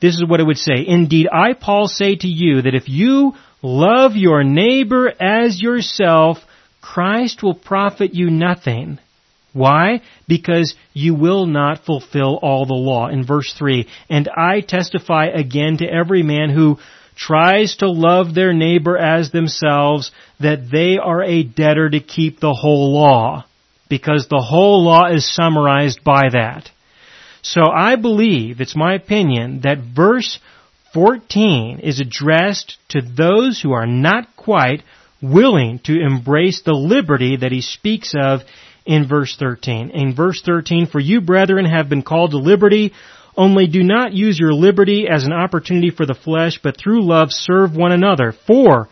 This 0.00 0.14
is 0.14 0.24
what 0.26 0.40
it 0.40 0.46
would 0.46 0.58
say. 0.58 0.84
Indeed, 0.86 1.28
I, 1.32 1.54
Paul, 1.54 1.88
say 1.88 2.16
to 2.16 2.28
you 2.28 2.62
that 2.62 2.74
if 2.74 2.88
you 2.88 3.34
love 3.62 4.16
your 4.16 4.42
neighbor 4.42 5.12
as 5.20 5.62
yourself, 5.62 6.38
Christ 6.80 7.42
will 7.42 7.54
profit 7.54 8.12
you 8.12 8.28
nothing. 8.28 8.98
Why? 9.52 10.02
Because 10.26 10.74
you 10.92 11.14
will 11.14 11.46
not 11.46 11.84
fulfill 11.84 12.38
all 12.42 12.66
the 12.66 12.74
law. 12.74 13.08
In 13.08 13.24
verse 13.24 13.54
3, 13.56 13.86
and 14.10 14.28
I 14.28 14.60
testify 14.60 15.26
again 15.26 15.78
to 15.78 15.86
every 15.86 16.22
man 16.22 16.50
who 16.50 16.78
tries 17.14 17.76
to 17.76 17.90
love 17.90 18.34
their 18.34 18.52
neighbor 18.52 18.96
as 18.96 19.30
themselves 19.30 20.10
that 20.40 20.70
they 20.70 20.98
are 20.98 21.22
a 21.22 21.42
debtor 21.42 21.90
to 21.90 22.00
keep 22.00 22.40
the 22.40 22.54
whole 22.54 22.94
law. 22.94 23.44
Because 23.92 24.26
the 24.26 24.42
whole 24.42 24.84
law 24.86 25.10
is 25.12 25.34
summarized 25.34 26.02
by 26.02 26.30
that. 26.32 26.70
So 27.42 27.60
I 27.70 27.96
believe, 27.96 28.62
it's 28.62 28.74
my 28.74 28.94
opinion, 28.94 29.60
that 29.64 29.80
verse 29.94 30.40
14 30.94 31.80
is 31.80 32.00
addressed 32.00 32.78
to 32.88 33.02
those 33.02 33.60
who 33.60 33.72
are 33.72 33.86
not 33.86 34.34
quite 34.34 34.82
willing 35.20 35.78
to 35.80 36.00
embrace 36.00 36.62
the 36.62 36.72
liberty 36.72 37.36
that 37.36 37.52
he 37.52 37.60
speaks 37.60 38.14
of 38.18 38.40
in 38.86 39.06
verse 39.06 39.36
13. 39.38 39.90
In 39.90 40.14
verse 40.14 40.40
13, 40.40 40.86
for 40.86 40.98
you 40.98 41.20
brethren 41.20 41.66
have 41.66 41.90
been 41.90 42.02
called 42.02 42.30
to 42.30 42.38
liberty, 42.38 42.94
only 43.36 43.66
do 43.66 43.82
not 43.82 44.14
use 44.14 44.38
your 44.38 44.54
liberty 44.54 45.06
as 45.06 45.24
an 45.24 45.34
opportunity 45.34 45.90
for 45.90 46.06
the 46.06 46.14
flesh, 46.14 46.60
but 46.62 46.78
through 46.78 47.04
love 47.06 47.28
serve 47.30 47.76
one 47.76 47.92
another. 47.92 48.32
For, 48.46 48.88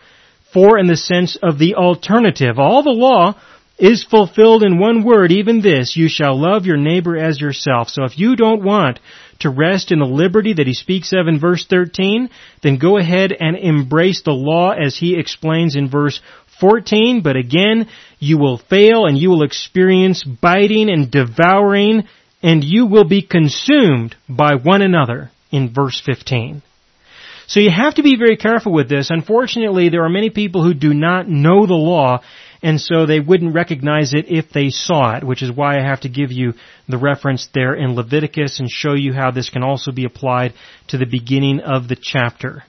for 0.53 0.79
in 0.79 0.89
the 0.89 0.97
sense 0.97 1.39
of 1.43 1.59
the 1.59 1.77
alternative, 1.77 2.59
all 2.59 2.83
the 2.83 2.91
law 2.91 3.41
is 3.81 4.05
fulfilled 4.05 4.63
in 4.63 4.79
one 4.79 5.03
word, 5.05 5.33
even 5.33 5.63
this, 5.63 5.97
you 5.97 6.09
shall 6.09 6.39
love 6.39 6.67
your 6.67 6.77
neighbor 6.77 7.17
as 7.17 7.41
yourself. 7.41 7.89
So 7.89 8.05
if 8.05 8.19
you 8.19 8.37
don't 8.37 8.63
want 8.63 9.01
to 9.41 9.51
rest 9.51 9.91
in 9.91 9.99
the 9.99 10.05
liberty 10.05 10.53
that 10.53 10.67
he 10.67 10.75
speaks 10.75 11.13
of 11.13 11.27
in 11.27 11.41
verse 11.41 11.65
13, 11.69 12.29
then 12.63 12.79
go 12.79 12.99
ahead 12.99 13.33
and 13.39 13.57
embrace 13.57 14.23
the 14.23 14.33
law 14.33 14.71
as 14.73 14.97
he 14.97 15.19
explains 15.19 15.77
in 15.77 15.89
verse 15.89 16.21
14, 16.61 17.23
but 17.23 17.37
again, 17.37 17.89
you 18.19 18.39
will 18.39 18.59
fail 18.59 19.07
and 19.07 19.17
you 19.17 19.31
will 19.31 19.43
experience 19.43 20.23
biting 20.23 20.91
and 20.91 21.11
devouring 21.11 22.05
and 22.43 22.63
you 22.63 22.87
will 22.87 23.05
be 23.05 23.23
consumed 23.23 24.15
by 24.29 24.57
one 24.57 24.83
another 24.83 25.31
in 25.51 25.73
verse 25.73 26.01
15. 26.05 26.63
So 27.47 27.61
you 27.61 27.71
have 27.71 27.97
to 27.97 28.03
be 28.03 28.17
very 28.17 28.37
careful 28.37 28.73
with 28.73 28.89
this. 28.89 29.09
Unfortunately, 29.11 29.89
there 29.89 30.05
are 30.05 30.11
many 30.11 30.31
people 30.31 30.63
who 30.63 30.75
do 30.75 30.95
not 30.95 31.29
know 31.29 31.67
the 31.67 31.75
law 31.75 32.21
and 32.63 32.81
so 32.81 33.07
they 33.07 33.21
wouldn't 33.21 33.55
recognize 33.55 34.13
it 34.13 34.27
if 34.29 34.51
they 34.51 34.69
saw 34.69 35.17
it, 35.17 35.25
which 35.25 35.43
is 35.43 35.51
why 35.51 35.79
I 35.79 35.83
have 35.83 36.01
to 36.03 36.09
give 36.09 36.31
you 36.31 36.55
the 36.89 36.99
reference 36.99 37.49
there 37.55 37.75
in 37.75 37.95
Leviticus 37.95 38.61
and 38.61 38.69
show 38.71 38.95
you 38.95 39.13
how 39.13 39.31
this 39.31 39.51
can 39.51 39.63
also 39.63 39.93
be 39.93 40.05
applied 40.05 40.53
to 40.89 40.99
the 40.99 41.07
beginning 41.07 41.61
of 41.61 41.89
the 41.89 41.97
chapter. 42.01 42.65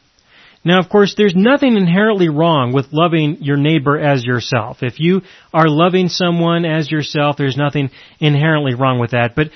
Now, 0.63 0.79
of 0.79 0.89
course, 0.89 1.15
there's 1.17 1.35
nothing 1.35 1.75
inherently 1.75 2.29
wrong 2.29 2.71
with 2.71 2.93
loving 2.93 3.37
your 3.41 3.57
neighbor 3.57 3.99
as 3.99 4.23
yourself. 4.23 4.83
If 4.83 4.99
you 4.99 5.21
are 5.53 5.67
loving 5.67 6.07
someone 6.07 6.65
as 6.65 6.91
yourself, 6.91 7.35
there's 7.37 7.57
nothing 7.57 7.89
inherently 8.19 8.75
wrong 8.75 8.99
with 8.99 9.11
that. 9.11 9.31
But 9.35 9.49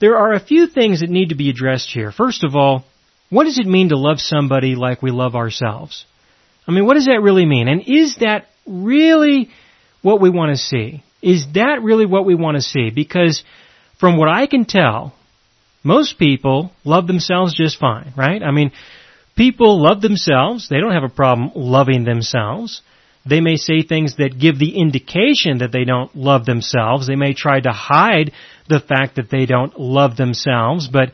there 0.00 0.18
are 0.18 0.34
a 0.34 0.40
few 0.40 0.66
things 0.66 1.00
that 1.00 1.08
need 1.08 1.30
to 1.30 1.34
be 1.34 1.48
addressed 1.48 1.88
here. 1.90 2.12
First 2.12 2.44
of 2.44 2.54
all, 2.56 2.84
what 3.30 3.44
does 3.44 3.58
it 3.58 3.66
mean 3.66 3.88
to 3.88 3.96
love 3.96 4.20
somebody 4.20 4.74
like 4.74 5.02
we 5.02 5.10
love 5.10 5.34
ourselves? 5.34 6.04
I 6.68 6.72
mean, 6.72 6.84
what 6.84 6.94
does 6.94 7.06
that 7.06 7.22
really 7.22 7.46
mean? 7.46 7.66
And 7.66 7.82
is 7.86 8.16
that 8.16 8.46
really 8.66 9.48
what 10.02 10.20
we 10.20 10.30
want 10.30 10.50
to 10.50 10.56
see? 10.56 11.02
Is 11.22 11.44
that 11.54 11.82
really 11.82 12.06
what 12.06 12.24
we 12.24 12.34
want 12.34 12.56
to 12.56 12.62
see? 12.62 12.90
Because 12.90 13.44
from 13.98 14.16
what 14.16 14.28
I 14.28 14.46
can 14.46 14.64
tell, 14.64 15.14
most 15.82 16.18
people 16.18 16.72
love 16.84 17.06
themselves 17.06 17.54
just 17.54 17.78
fine, 17.78 18.12
right? 18.16 18.42
I 18.42 18.50
mean, 18.50 18.72
People 19.40 19.82
love 19.82 20.02
themselves. 20.02 20.68
They 20.68 20.80
don't 20.80 20.92
have 20.92 21.02
a 21.02 21.08
problem 21.08 21.52
loving 21.54 22.04
themselves. 22.04 22.82
They 23.24 23.40
may 23.40 23.56
say 23.56 23.80
things 23.80 24.16
that 24.16 24.38
give 24.38 24.58
the 24.58 24.76
indication 24.78 25.58
that 25.58 25.72
they 25.72 25.84
don't 25.84 26.14
love 26.14 26.44
themselves. 26.44 27.06
They 27.06 27.16
may 27.16 27.32
try 27.32 27.58
to 27.58 27.70
hide 27.70 28.32
the 28.68 28.80
fact 28.80 29.16
that 29.16 29.30
they 29.30 29.46
don't 29.46 29.80
love 29.80 30.18
themselves, 30.18 30.88
but 30.88 31.12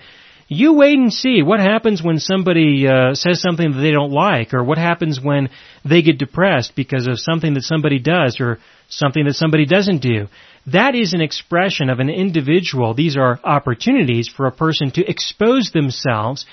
you 0.48 0.74
wait 0.74 0.98
and 0.98 1.12
see 1.12 1.42
what 1.42 1.58
happens 1.58 2.02
when 2.02 2.18
somebody 2.18 2.86
uh, 2.86 3.14
says 3.14 3.40
something 3.40 3.72
that 3.72 3.80
they 3.80 3.90
don't 3.90 4.12
like, 4.12 4.54
or 4.54 4.62
what 4.62 4.78
happens 4.78 5.20
when 5.20 5.48
they 5.84 6.02
get 6.02 6.18
depressed 6.18 6.74
because 6.76 7.08
of 7.08 7.18
something 7.18 7.54
that 7.54 7.64
somebody 7.64 7.98
does, 7.98 8.40
or 8.40 8.58
something 8.88 9.24
that 9.24 9.34
somebody 9.34 9.66
doesn't 9.66 10.02
do. 10.02 10.28
That 10.66 10.94
is 10.94 11.12
an 11.14 11.20
expression 11.20 11.90
of 11.90 11.98
an 11.98 12.10
individual. 12.10 12.94
These 12.94 13.16
are 13.16 13.40
opportunities 13.42 14.28
for 14.28 14.46
a 14.46 14.52
person 14.52 14.90
to 14.92 15.08
expose 15.08 15.70
themselves 15.72 16.46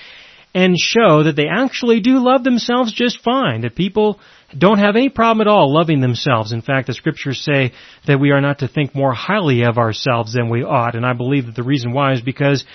and 0.56 0.78
show 0.78 1.24
that 1.24 1.36
they 1.36 1.48
actually 1.48 2.00
do 2.00 2.20
love 2.20 2.44
themselves 2.44 2.94
just 2.94 3.22
fine, 3.24 3.62
that 3.62 3.76
people 3.76 4.20
don't 4.56 4.78
have 4.78 4.96
any 4.96 5.10
problem 5.10 5.48
at 5.48 5.52
all 5.52 5.74
loving 5.74 6.00
themselves. 6.00 6.52
In 6.52 6.62
fact, 6.62 6.88
the 6.88 6.94
scriptures 6.94 7.44
say 7.44 7.74
that 8.06 8.20
we 8.20 8.32
are 8.32 8.42
not 8.42 8.60
to 8.60 8.68
think 8.68 8.94
more 8.94 9.14
highly 9.14 9.64
of 9.64 9.80
ourselves 9.80 10.34
than 10.34 10.50
we 10.50 10.64
ought, 10.64 10.96
and 10.96 11.06
I 11.06 11.14
believe 11.14 11.48
that 11.48 11.56
the 11.56 11.64
reason 11.64 11.92
why 11.92 12.14
is 12.14 12.22
because 12.22 12.66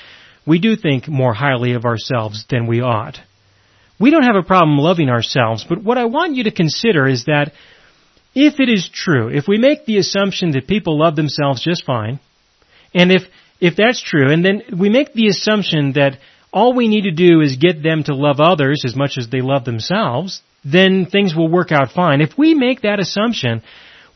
we 0.49 0.59
do 0.59 0.77
think 0.77 1.07
more 1.09 1.35
highly 1.35 1.75
of 1.75 1.85
ourselves 1.85 2.47
than 2.49 2.67
we 2.67 2.81
ought. 2.81 3.21
We 4.01 4.11
don't 4.11 4.23
have 4.23 4.37
a 4.37 4.43
problem 4.43 4.79
loving 4.79 5.11
ourselves, 5.11 5.67
but 5.69 5.85
what 5.85 5.99
I 5.99 6.07
want 6.07 6.37
you 6.37 6.45
to 6.45 6.51
consider 6.51 7.07
is 7.07 7.27
that 7.27 7.53
if 8.35 8.59
it 8.59 8.71
is 8.71 8.89
true, 8.89 9.29
if 9.29 9.47
we 9.47 9.59
make 9.59 9.85
the 9.85 9.99
assumption 9.99 10.53
that 10.53 10.67
people 10.67 10.99
love 10.99 11.17
themselves 11.17 11.63
just 11.63 11.85
fine, 11.85 12.19
and 12.95 13.13
if, 13.13 13.23
if 13.61 13.77
that's 13.77 14.01
true, 14.01 14.33
and 14.33 14.43
then 14.43 14.63
we 14.79 14.89
make 14.89 15.13
the 15.13 15.27
assumption 15.27 15.93
that 15.95 16.19
all 16.51 16.73
we 16.73 16.89
need 16.89 17.03
to 17.03 17.11
do 17.11 17.43
is 17.43 17.57
get 17.57 17.83
them 17.83 18.05
to 18.05 18.15
love 18.15 18.41
others 18.41 18.85
as 18.87 18.97
much 18.97 19.19
as 19.19 19.29
they 19.29 19.43
love 19.43 19.67
themselves, 19.67 20.41
then 20.65 21.05
things 21.05 21.35
will 21.35 21.51
work 21.51 21.73
out 21.73 21.93
fine. 21.93 22.23
If 22.23 22.39
we 22.39 22.55
make 22.55 22.83
that 22.83 23.01
assumption, 23.01 23.63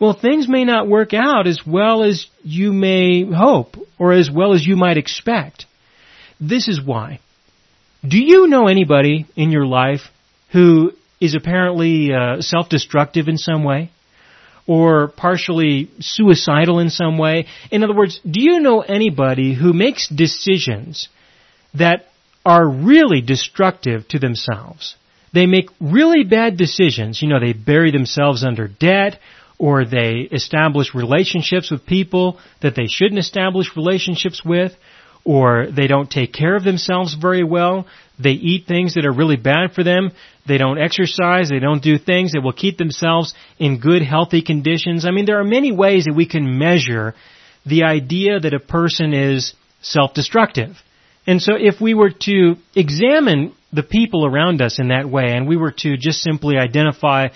well, 0.01 0.15
things 0.15 0.49
may 0.49 0.65
not 0.65 0.89
work 0.89 1.12
out 1.12 1.47
as 1.47 1.61
well 1.67 2.03
as 2.03 2.27
you 2.43 2.73
may 2.73 3.25
hope 3.25 3.77
or 3.99 4.12
as 4.12 4.31
well 4.31 4.55
as 4.55 4.67
you 4.67 4.77
might 4.77 4.97
expect. 4.97 5.67
This 6.49 6.69
is 6.69 6.81
why. 6.85 7.21
Do 8.07 8.19
you 8.19 8.49
know 8.49 8.67
anybody 8.67 9.27
in 9.37 9.51
your 9.53 9.67
life 9.67 10.01
who 10.51 10.93
is 11.21 11.35
apparently 11.35 12.13
uh, 12.13 12.41
self-destructive 12.41 13.29
in 13.29 13.39
some 13.39 13.63
way? 13.63 13.91
Or 14.67 15.09
partially 15.09 15.91
suicidal 16.01 16.79
in 16.79 16.91
some 16.91 17.19
way? 17.19 17.47
In 17.71 17.83
other 17.83 17.95
words, 17.95 18.21
do 18.29 18.41
you 18.41 18.61
know 18.61 18.81
anybody 18.81 19.55
who 19.55 19.73
makes 19.73 20.09
decisions 20.09 21.09
that 21.75 22.07
are 22.45 22.69
really 22.69 23.21
destructive 23.21 24.07
to 24.09 24.19
themselves. 24.19 24.97
They 25.33 25.47
make 25.47 25.71
really 25.81 26.25
bad 26.25 26.57
decisions. 26.57 27.23
You 27.23 27.29
know, 27.29 27.41
they 27.41 27.53
bury 27.53 27.91
themselves 27.91 28.45
under 28.45 28.69
debt 28.69 29.19
or 29.59 29.85
they 29.85 30.29
establish 30.33 30.95
relationships 30.95 31.71
with 31.71 31.87
people 31.87 32.39
that 32.61 32.75
they 32.75 32.87
shouldn't 32.87 33.21
establish 33.21 33.77
relationships 33.77 34.45
with 34.45 34.73
or 35.25 35.67
they 35.71 35.87
don't 35.87 36.11
take 36.11 36.33
care 36.33 36.57
of 36.57 36.64
themselves 36.64 37.14
very 37.14 37.45
well. 37.45 37.87
They 38.19 38.33
eat 38.33 38.67
things 38.67 38.95
that 38.95 39.07
are 39.07 39.12
really 39.12 39.37
bad 39.37 39.73
for 39.75 39.85
them. 39.85 40.12
They 40.47 40.59
don't 40.59 40.81
exercise. 40.81 41.49
They 41.49 41.61
don't 41.61 41.83
do 41.83 41.99
things 41.99 42.33
that 42.33 42.43
will 42.43 42.52
keep 42.52 42.76
themselves 42.76 43.35
in 43.59 43.79
good, 43.79 44.02
healthy 44.02 44.43
conditions. 44.43 45.07
I 45.07 45.11
mean, 45.11 45.26
there 45.26 45.41
are 45.41 45.45
many 45.45 45.73
ways 45.73 46.05
that 46.05 46.17
we 46.17 46.26
can 46.26 46.59
measure 46.59 47.14
the 47.64 47.85
idea 47.85 48.41
that 48.41 48.55
a 48.55 48.61
person 48.61 49.14
is 49.14 49.55
self-destructive. 49.83 50.76
And 51.26 51.41
so 51.41 51.52
if 51.57 51.81
we 51.81 51.95
were 51.95 52.11
to 52.11 52.57
examine 52.75 53.55
the 53.73 53.85
people 53.85 54.26
around 54.26 54.61
us 54.61 54.81
in 54.81 54.88
that 54.88 55.09
way 55.09 55.26
and 55.29 55.47
we 55.47 55.57
were 55.57 55.71
to 55.79 55.97
just 55.97 56.21
simply 56.21 56.57
identify 56.57 57.29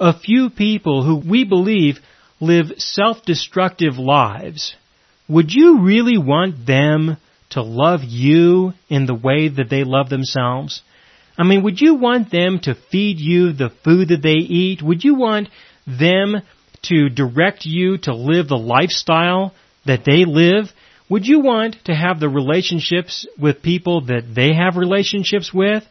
a 0.00 0.18
few 0.18 0.50
people 0.50 1.04
who 1.04 1.28
we 1.28 1.44
believe 1.44 1.98
live 2.40 2.66
self-destructive 2.78 3.98
lives, 3.98 4.74
would 5.28 5.52
you 5.52 5.82
really 5.82 6.18
want 6.18 6.66
them 6.66 7.16
to 7.54 7.62
love 7.62 8.00
you 8.04 8.72
in 8.88 9.06
the 9.06 9.14
way 9.14 9.48
that 9.48 9.70
they 9.70 9.84
love 9.84 10.08
themselves? 10.08 10.82
I 11.36 11.42
mean, 11.42 11.64
would 11.64 11.80
you 11.80 11.94
want 11.94 12.30
them 12.30 12.60
to 12.62 12.74
feed 12.74 13.18
you 13.18 13.52
the 13.52 13.70
food 13.82 14.08
that 14.08 14.22
they 14.22 14.34
eat? 14.34 14.82
Would 14.82 15.02
you 15.02 15.16
want 15.16 15.48
them 15.86 16.42
to 16.82 17.08
direct 17.08 17.64
you 17.64 17.98
to 17.98 18.14
live 18.14 18.48
the 18.48 18.56
lifestyle 18.56 19.54
that 19.84 20.04
they 20.04 20.24
live? 20.24 20.66
Would 21.08 21.26
you 21.26 21.40
want 21.40 21.76
to 21.86 21.94
have 21.94 22.20
the 22.20 22.28
relationships 22.28 23.26
with 23.38 23.62
people 23.62 24.02
that 24.06 24.32
they 24.34 24.54
have 24.54 24.76
relationships 24.76 25.52
with? 25.52 25.84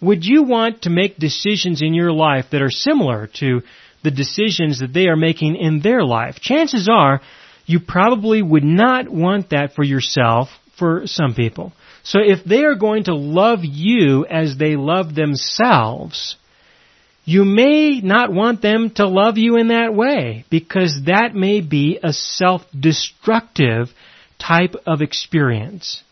Would 0.00 0.24
you 0.24 0.42
want 0.42 0.82
to 0.82 0.90
make 0.90 1.18
decisions 1.18 1.82
in 1.82 1.94
your 1.94 2.12
life 2.12 2.46
that 2.52 2.62
are 2.62 2.70
similar 2.70 3.28
to 3.38 3.62
the 4.04 4.10
decisions 4.10 4.80
that 4.80 4.92
they 4.92 5.06
are 5.06 5.16
making 5.16 5.56
in 5.56 5.80
their 5.80 6.04
life? 6.04 6.36
Chances 6.40 6.88
are 6.88 7.20
you 7.64 7.80
probably 7.80 8.40
would 8.40 8.64
not 8.64 9.08
want 9.08 9.50
that 9.50 9.74
for 9.74 9.82
yourself 9.82 10.48
for 10.78 11.02
some 11.06 11.34
people. 11.34 11.72
So 12.02 12.18
if 12.20 12.44
they 12.44 12.64
are 12.64 12.76
going 12.76 13.04
to 13.04 13.14
love 13.14 13.60
you 13.62 14.26
as 14.26 14.56
they 14.56 14.76
love 14.76 15.14
themselves, 15.14 16.36
you 17.24 17.44
may 17.44 18.00
not 18.00 18.32
want 18.32 18.62
them 18.62 18.90
to 18.90 19.08
love 19.08 19.36
you 19.36 19.56
in 19.56 19.68
that 19.68 19.92
way 19.94 20.44
because 20.48 21.02
that 21.06 21.34
may 21.34 21.60
be 21.60 21.98
a 22.02 22.12
self-destructive 22.12 23.88
type 24.38 24.76
of 24.86 25.02
experience. 25.02 26.02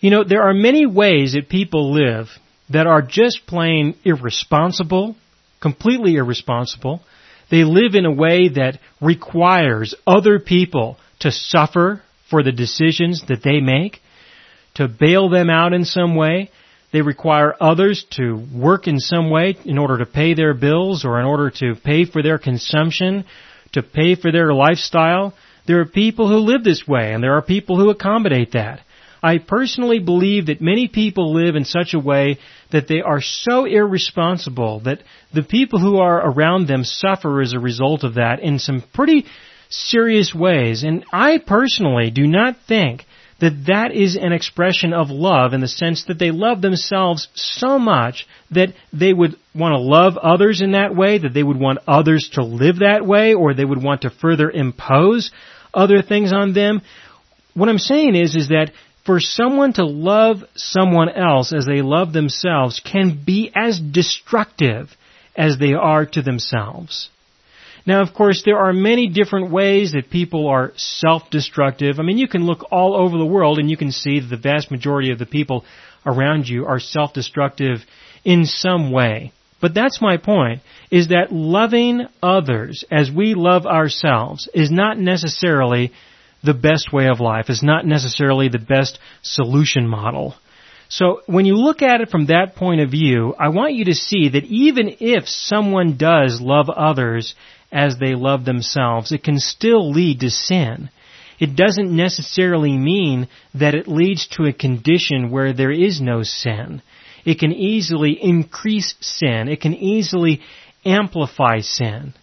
You 0.00 0.10
know, 0.10 0.24
there 0.24 0.42
are 0.42 0.54
many 0.54 0.86
ways 0.86 1.34
that 1.34 1.50
people 1.50 1.92
live 1.92 2.28
that 2.70 2.86
are 2.86 3.02
just 3.02 3.46
plain 3.46 3.96
irresponsible, 4.04 5.16
completely 5.60 6.14
irresponsible. 6.16 7.02
They 7.50 7.64
live 7.64 7.94
in 7.94 8.06
a 8.06 8.12
way 8.12 8.48
that 8.48 8.78
requires 9.00 9.94
other 10.06 10.38
people 10.38 10.96
to 11.20 11.30
suffer 11.30 12.02
for 12.30 12.42
the 12.42 12.52
decisions 12.52 13.22
that 13.28 13.42
they 13.42 13.60
make, 13.60 14.00
to 14.74 14.88
bail 14.88 15.28
them 15.28 15.50
out 15.50 15.72
in 15.72 15.84
some 15.84 16.14
way. 16.14 16.50
They 16.92 17.02
require 17.02 17.54
others 17.60 18.04
to 18.12 18.42
work 18.54 18.86
in 18.86 18.98
some 18.98 19.30
way 19.30 19.56
in 19.64 19.76
order 19.76 19.98
to 19.98 20.06
pay 20.06 20.34
their 20.34 20.54
bills 20.54 21.04
or 21.04 21.20
in 21.20 21.26
order 21.26 21.50
to 21.58 21.74
pay 21.74 22.04
for 22.06 22.22
their 22.22 22.38
consumption, 22.38 23.24
to 23.72 23.82
pay 23.82 24.14
for 24.14 24.32
their 24.32 24.54
lifestyle. 24.54 25.34
There 25.66 25.80
are 25.80 25.86
people 25.86 26.28
who 26.28 26.36
live 26.36 26.64
this 26.64 26.88
way 26.88 27.12
and 27.12 27.22
there 27.22 27.34
are 27.34 27.42
people 27.42 27.78
who 27.78 27.90
accommodate 27.90 28.52
that. 28.52 28.80
I 29.22 29.38
personally 29.38 29.98
believe 29.98 30.46
that 30.46 30.60
many 30.60 30.88
people 30.88 31.34
live 31.34 31.56
in 31.56 31.64
such 31.64 31.92
a 31.92 31.98
way 31.98 32.38
that 32.70 32.88
they 32.88 33.00
are 33.00 33.20
so 33.20 33.64
irresponsible 33.64 34.80
that 34.84 35.02
the 35.34 35.42
people 35.42 35.80
who 35.80 35.98
are 35.98 36.30
around 36.30 36.68
them 36.68 36.84
suffer 36.84 37.40
as 37.40 37.52
a 37.52 37.58
result 37.58 38.04
of 38.04 38.14
that 38.14 38.40
in 38.40 38.58
some 38.58 38.82
pretty 38.94 39.26
serious 39.68 40.34
ways. 40.34 40.82
And 40.82 41.04
I 41.12 41.38
personally 41.38 42.10
do 42.10 42.26
not 42.26 42.56
think 42.66 43.04
that 43.40 43.66
that 43.66 43.92
is 43.92 44.16
an 44.16 44.32
expression 44.32 44.92
of 44.92 45.10
love 45.10 45.52
in 45.52 45.60
the 45.60 45.68
sense 45.68 46.04
that 46.04 46.18
they 46.18 46.30
love 46.30 46.60
themselves 46.60 47.28
so 47.34 47.78
much 47.78 48.26
that 48.50 48.70
they 48.92 49.12
would 49.12 49.36
want 49.54 49.72
to 49.72 49.78
love 49.78 50.16
others 50.16 50.60
in 50.60 50.72
that 50.72 50.94
way, 50.94 51.18
that 51.18 51.34
they 51.34 51.42
would 51.42 51.58
want 51.58 51.78
others 51.86 52.30
to 52.32 52.42
live 52.42 52.80
that 52.80 53.06
way, 53.06 53.34
or 53.34 53.54
they 53.54 53.64
would 53.64 53.82
want 53.82 54.02
to 54.02 54.10
further 54.10 54.50
impose 54.50 55.30
other 55.72 56.02
things 56.02 56.32
on 56.32 56.52
them. 56.52 56.82
What 57.54 57.68
I'm 57.68 57.78
saying 57.78 58.16
is, 58.16 58.34
is 58.34 58.48
that 58.48 58.72
for 59.06 59.20
someone 59.20 59.72
to 59.74 59.86
love 59.86 60.38
someone 60.54 61.08
else 61.08 61.52
as 61.52 61.64
they 61.64 61.80
love 61.80 62.12
themselves 62.12 62.80
can 62.80 63.22
be 63.24 63.52
as 63.54 63.78
destructive 63.78 64.90
as 65.36 65.58
they 65.58 65.74
are 65.74 66.04
to 66.04 66.22
themselves. 66.22 67.08
Now, 67.86 68.02
of 68.02 68.12
course, 68.14 68.42
there 68.44 68.58
are 68.58 68.72
many 68.72 69.08
different 69.08 69.50
ways 69.50 69.92
that 69.92 70.10
people 70.10 70.48
are 70.48 70.72
self-destructive. 70.76 71.98
I 71.98 72.02
mean, 72.02 72.18
you 72.18 72.28
can 72.28 72.44
look 72.44 72.66
all 72.70 72.94
over 72.94 73.16
the 73.16 73.24
world 73.24 73.58
and 73.58 73.70
you 73.70 73.76
can 73.76 73.92
see 73.92 74.20
that 74.20 74.28
the 74.28 74.36
vast 74.36 74.70
majority 74.70 75.10
of 75.10 75.18
the 75.18 75.26
people 75.26 75.64
around 76.04 76.48
you 76.48 76.66
are 76.66 76.80
self-destructive 76.80 77.78
in 78.24 78.44
some 78.44 78.92
way. 78.92 79.32
But 79.60 79.74
that's 79.74 80.00
my 80.00 80.18
point, 80.18 80.60
is 80.90 81.08
that 81.08 81.32
loving 81.32 82.06
others 82.22 82.84
as 82.90 83.10
we 83.10 83.34
love 83.34 83.66
ourselves 83.66 84.48
is 84.54 84.70
not 84.70 84.98
necessarily 84.98 85.92
the 86.44 86.54
best 86.54 86.92
way 86.92 87.08
of 87.08 87.18
life, 87.18 87.50
is 87.50 87.62
not 87.62 87.84
necessarily 87.84 88.48
the 88.48 88.60
best 88.60 89.00
solution 89.22 89.88
model. 89.88 90.34
So 90.88 91.22
when 91.26 91.44
you 91.44 91.56
look 91.56 91.82
at 91.82 92.00
it 92.00 92.08
from 92.08 92.26
that 92.26 92.54
point 92.54 92.80
of 92.80 92.90
view, 92.90 93.34
I 93.38 93.48
want 93.48 93.74
you 93.74 93.86
to 93.86 93.94
see 93.94 94.30
that 94.30 94.44
even 94.44 94.96
if 95.00 95.28
someone 95.28 95.98
does 95.98 96.40
love 96.40 96.70
others 96.70 97.34
as 97.70 97.98
they 97.98 98.14
love 98.14 98.44
themselves, 98.44 99.12
it 99.12 99.22
can 99.22 99.38
still 99.38 99.90
lead 99.90 100.20
to 100.20 100.30
sin. 100.30 100.90
It 101.38 101.54
doesn't 101.54 101.94
necessarily 101.94 102.76
mean 102.76 103.28
that 103.54 103.74
it 103.74 103.86
leads 103.86 104.26
to 104.28 104.46
a 104.46 104.52
condition 104.52 105.30
where 105.30 105.52
there 105.52 105.70
is 105.70 106.00
no 106.00 106.22
sin. 106.22 106.82
It 107.24 107.38
can 107.38 107.52
easily 107.52 108.18
increase 108.20 108.94
sin. 109.00 109.48
It 109.48 109.60
can 109.60 109.74
easily 109.74 110.40
amplify 110.84 111.60
sin. 111.60 112.14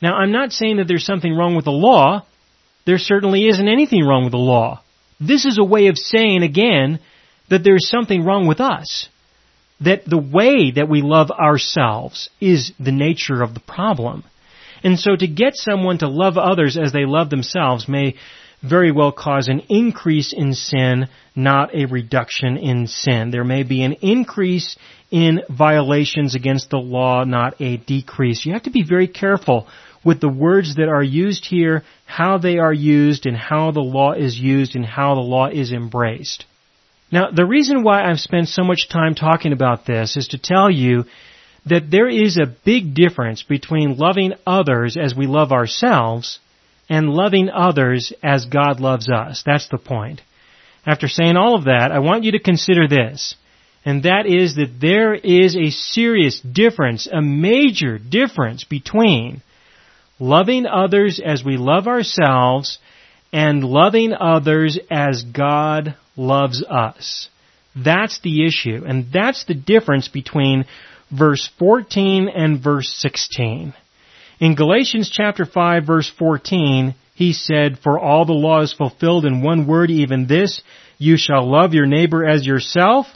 Now, 0.00 0.14
I'm 0.14 0.32
not 0.32 0.52
saying 0.52 0.76
that 0.76 0.88
there's 0.88 1.04
something 1.04 1.34
wrong 1.34 1.54
with 1.54 1.66
the 1.66 1.72
law. 1.72 2.24
There 2.86 2.98
certainly 2.98 3.46
isn't 3.48 3.68
anything 3.68 4.04
wrong 4.04 4.24
with 4.24 4.32
the 4.32 4.38
law. 4.38 4.82
This 5.20 5.44
is 5.44 5.58
a 5.58 5.64
way 5.64 5.88
of 5.88 5.98
saying 5.98 6.42
again 6.42 7.00
that 7.50 7.62
there's 7.62 7.88
something 7.88 8.24
wrong 8.24 8.46
with 8.46 8.60
us. 8.60 9.08
That 9.82 10.04
the 10.06 10.18
way 10.18 10.70
that 10.72 10.88
we 10.88 11.02
love 11.02 11.30
ourselves 11.30 12.30
is 12.40 12.72
the 12.80 12.92
nature 12.92 13.42
of 13.42 13.52
the 13.52 13.60
problem. 13.60 14.24
And 14.82 14.98
so 14.98 15.16
to 15.16 15.26
get 15.26 15.56
someone 15.56 15.98
to 15.98 16.08
love 16.08 16.38
others 16.38 16.76
as 16.76 16.92
they 16.92 17.04
love 17.04 17.30
themselves 17.30 17.88
may 17.88 18.14
very 18.62 18.92
well 18.92 19.12
cause 19.12 19.48
an 19.48 19.60
increase 19.68 20.34
in 20.36 20.52
sin, 20.52 21.08
not 21.34 21.74
a 21.74 21.86
reduction 21.86 22.56
in 22.56 22.86
sin. 22.86 23.30
There 23.30 23.44
may 23.44 23.62
be 23.62 23.82
an 23.82 23.94
increase 24.02 24.76
in 25.10 25.40
violations 25.48 26.34
against 26.34 26.70
the 26.70 26.78
law, 26.78 27.24
not 27.24 27.60
a 27.60 27.78
decrease. 27.78 28.44
You 28.44 28.52
have 28.52 28.64
to 28.64 28.70
be 28.70 28.84
very 28.86 29.08
careful 29.08 29.66
with 30.04 30.20
the 30.20 30.28
words 30.28 30.76
that 30.76 30.88
are 30.88 31.02
used 31.02 31.46
here, 31.46 31.84
how 32.06 32.38
they 32.38 32.58
are 32.58 32.72
used, 32.72 33.26
and 33.26 33.36
how 33.36 33.70
the 33.70 33.80
law 33.80 34.12
is 34.12 34.38
used, 34.38 34.76
and 34.76 34.84
how 34.84 35.14
the 35.14 35.20
law 35.20 35.48
is 35.48 35.72
embraced. 35.72 36.44
Now, 37.12 37.30
the 37.30 37.44
reason 37.44 37.82
why 37.82 38.08
I've 38.08 38.20
spent 38.20 38.48
so 38.48 38.62
much 38.62 38.88
time 38.88 39.14
talking 39.14 39.52
about 39.52 39.84
this 39.84 40.16
is 40.16 40.28
to 40.28 40.38
tell 40.38 40.70
you 40.70 41.04
that 41.66 41.90
there 41.90 42.08
is 42.08 42.36
a 42.36 42.54
big 42.64 42.94
difference 42.94 43.42
between 43.42 43.96
loving 43.96 44.32
others 44.46 44.96
as 44.96 45.14
we 45.14 45.26
love 45.26 45.52
ourselves 45.52 46.38
and 46.88 47.10
loving 47.10 47.48
others 47.48 48.12
as 48.22 48.46
God 48.46 48.80
loves 48.80 49.08
us. 49.08 49.42
That's 49.44 49.68
the 49.68 49.78
point. 49.78 50.20
After 50.86 51.08
saying 51.08 51.36
all 51.36 51.54
of 51.54 51.64
that, 51.64 51.92
I 51.92 51.98
want 51.98 52.24
you 52.24 52.32
to 52.32 52.40
consider 52.40 52.88
this. 52.88 53.34
And 53.84 54.02
that 54.02 54.26
is 54.26 54.56
that 54.56 54.78
there 54.80 55.14
is 55.14 55.56
a 55.56 55.70
serious 55.70 56.40
difference, 56.40 57.08
a 57.10 57.22
major 57.22 57.98
difference 57.98 58.64
between 58.64 59.42
loving 60.18 60.66
others 60.66 61.20
as 61.24 61.42
we 61.44 61.56
love 61.56 61.86
ourselves 61.86 62.78
and 63.32 63.64
loving 63.64 64.12
others 64.12 64.78
as 64.90 65.22
God 65.22 65.96
loves 66.16 66.62
us. 66.62 67.28
That's 67.74 68.20
the 68.20 68.44
issue. 68.44 68.84
And 68.86 69.06
that's 69.12 69.44
the 69.44 69.54
difference 69.54 70.08
between 70.08 70.64
verse 71.10 71.48
14 71.58 72.28
and 72.28 72.62
verse 72.62 72.92
16. 72.98 73.74
In 74.40 74.54
Galatians 74.54 75.10
chapter 75.12 75.44
5 75.44 75.86
verse 75.86 76.10
14, 76.18 76.94
he 77.14 77.32
said, 77.34 77.78
For 77.82 77.98
all 77.98 78.24
the 78.24 78.32
law 78.32 78.62
is 78.62 78.72
fulfilled 78.72 79.26
in 79.26 79.42
one 79.42 79.66
word, 79.66 79.90
even 79.90 80.26
this, 80.26 80.62
you 80.96 81.16
shall 81.18 81.50
love 81.50 81.74
your 81.74 81.86
neighbor 81.86 82.26
as 82.26 82.46
yourself. 82.46 83.06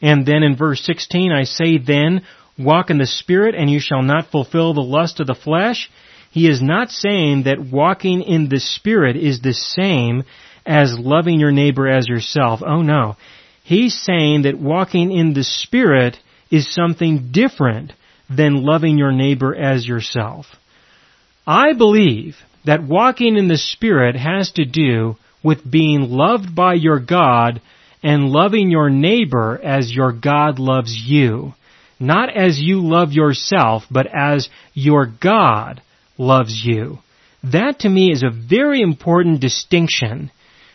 And 0.00 0.24
then 0.24 0.42
in 0.42 0.56
verse 0.56 0.80
16, 0.82 1.30
I 1.30 1.44
say 1.44 1.78
then, 1.78 2.22
walk 2.58 2.90
in 2.90 2.98
the 2.98 3.06
Spirit 3.06 3.54
and 3.54 3.70
you 3.70 3.80
shall 3.80 4.02
not 4.02 4.30
fulfill 4.30 4.74
the 4.74 4.80
lust 4.80 5.20
of 5.20 5.26
the 5.26 5.34
flesh. 5.34 5.90
He 6.30 6.48
is 6.48 6.62
not 6.62 6.90
saying 6.90 7.42
that 7.44 7.60
walking 7.60 8.22
in 8.22 8.48
the 8.48 8.58
Spirit 8.58 9.16
is 9.16 9.40
the 9.40 9.52
same 9.52 10.24
as 10.64 10.98
loving 10.98 11.38
your 11.38 11.52
neighbor 11.52 11.88
as 11.88 12.08
yourself. 12.08 12.60
Oh 12.66 12.80
no. 12.80 13.16
He's 13.62 13.94
saying 14.02 14.42
that 14.42 14.58
walking 14.58 15.12
in 15.12 15.34
the 15.34 15.44
Spirit 15.44 16.16
is 16.52 16.72
something 16.72 17.30
different 17.32 17.92
than 18.30 18.62
loving 18.62 18.98
your 18.98 19.10
neighbor 19.10 19.56
as 19.56 19.88
yourself. 19.88 20.46
I 21.46 21.72
believe 21.72 22.36
that 22.64 22.84
walking 22.84 23.36
in 23.36 23.48
the 23.48 23.56
Spirit 23.56 24.14
has 24.14 24.52
to 24.52 24.64
do 24.64 25.16
with 25.42 25.68
being 25.68 26.10
loved 26.10 26.54
by 26.54 26.74
your 26.74 27.00
God 27.00 27.60
and 28.02 28.30
loving 28.30 28.70
your 28.70 28.90
neighbor 28.90 29.58
as 29.62 29.92
your 29.92 30.12
God 30.12 30.58
loves 30.58 30.94
you. 30.94 31.54
Not 31.98 32.36
as 32.36 32.60
you 32.60 32.80
love 32.80 33.12
yourself, 33.12 33.84
but 33.90 34.06
as 34.06 34.48
your 34.74 35.06
God 35.06 35.82
loves 36.18 36.62
you. 36.64 36.98
That 37.44 37.80
to 37.80 37.88
me 37.88 38.12
is 38.12 38.22
a 38.22 38.30
very 38.30 38.82
important 38.82 39.40
distinction 39.40 40.30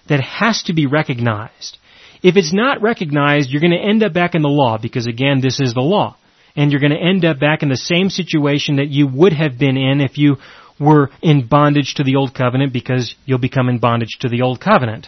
that 0.10 0.22
has 0.22 0.64
to 0.64 0.74
be 0.74 0.86
recognized. 0.86 1.78
If 2.24 2.36
it's 2.36 2.54
not 2.54 2.82
recognized, 2.82 3.50
you're 3.50 3.62
going 3.62 3.72
to 3.72 3.78
end 3.78 4.04
up 4.04 4.14
back 4.14 4.36
in 4.36 4.42
the 4.42 4.50
law 4.50 4.78
because 4.78 5.08
again, 5.08 5.42
this 5.42 5.60
is 5.60 5.74
the 5.74 5.82
law. 5.82 6.18
And 6.56 6.72
you're 6.72 6.82
going 6.82 6.92
to 6.92 6.98
end 6.98 7.24
up 7.24 7.40
back 7.40 7.62
in 7.62 7.70
the 7.70 7.78
same 7.78 8.10
situation 8.10 8.78
that 8.78 8.88
you 8.88 9.08
would 9.08 9.34
have 9.34 9.60
been 9.60 9.78
in 9.78 10.02
if 10.02 10.18
you 10.18 10.38
were 10.80 11.10
in 11.22 11.48
bondage 11.48 11.96
to 11.96 12.04
the 12.04 12.16
old 12.16 12.34
covenant 12.34 12.74
because 12.74 13.16
you'll 13.26 13.38
become 13.38 13.70
in 13.70 13.80
bondage 13.80 14.18
to 14.22 14.30
the 14.30 14.42
old 14.42 14.60
covenant. 14.60 15.08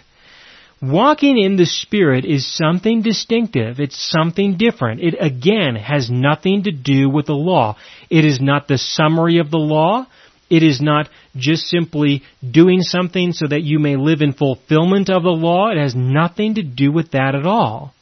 Walking 0.81 1.37
in 1.37 1.57
the 1.57 1.65
Spirit 1.65 2.23
is 2.23 2.47
something 2.47 3.01
distinctive. 3.01 3.79
It's 3.79 3.97
something 3.99 4.57
different. 4.57 5.01
It 5.01 5.15
again 5.19 5.75
has 5.75 6.09
nothing 6.09 6.63
to 6.63 6.71
do 6.71 7.09
with 7.09 7.25
the 7.25 7.33
law. 7.33 7.75
It 8.09 8.23
is 8.23 8.39
not 8.39 8.67
the 8.67 8.77
summary 8.77 9.39
of 9.39 9.51
the 9.51 9.57
law. 9.57 10.07
It 10.49 10.63
is 10.63 10.81
not 10.81 11.09
just 11.35 11.67
simply 11.67 12.23
doing 12.49 12.81
something 12.81 13.33
so 13.33 13.47
that 13.47 13.63
you 13.63 13.79
may 13.79 13.95
live 13.95 14.21
in 14.21 14.33
fulfillment 14.33 15.09
of 15.09 15.23
the 15.23 15.29
law. 15.29 15.69
It 15.69 15.77
has 15.77 15.95
nothing 15.95 16.55
to 16.55 16.63
do 16.63 16.91
with 16.91 17.11
that 17.11 17.35
at 17.35 17.45
all. 17.45 17.93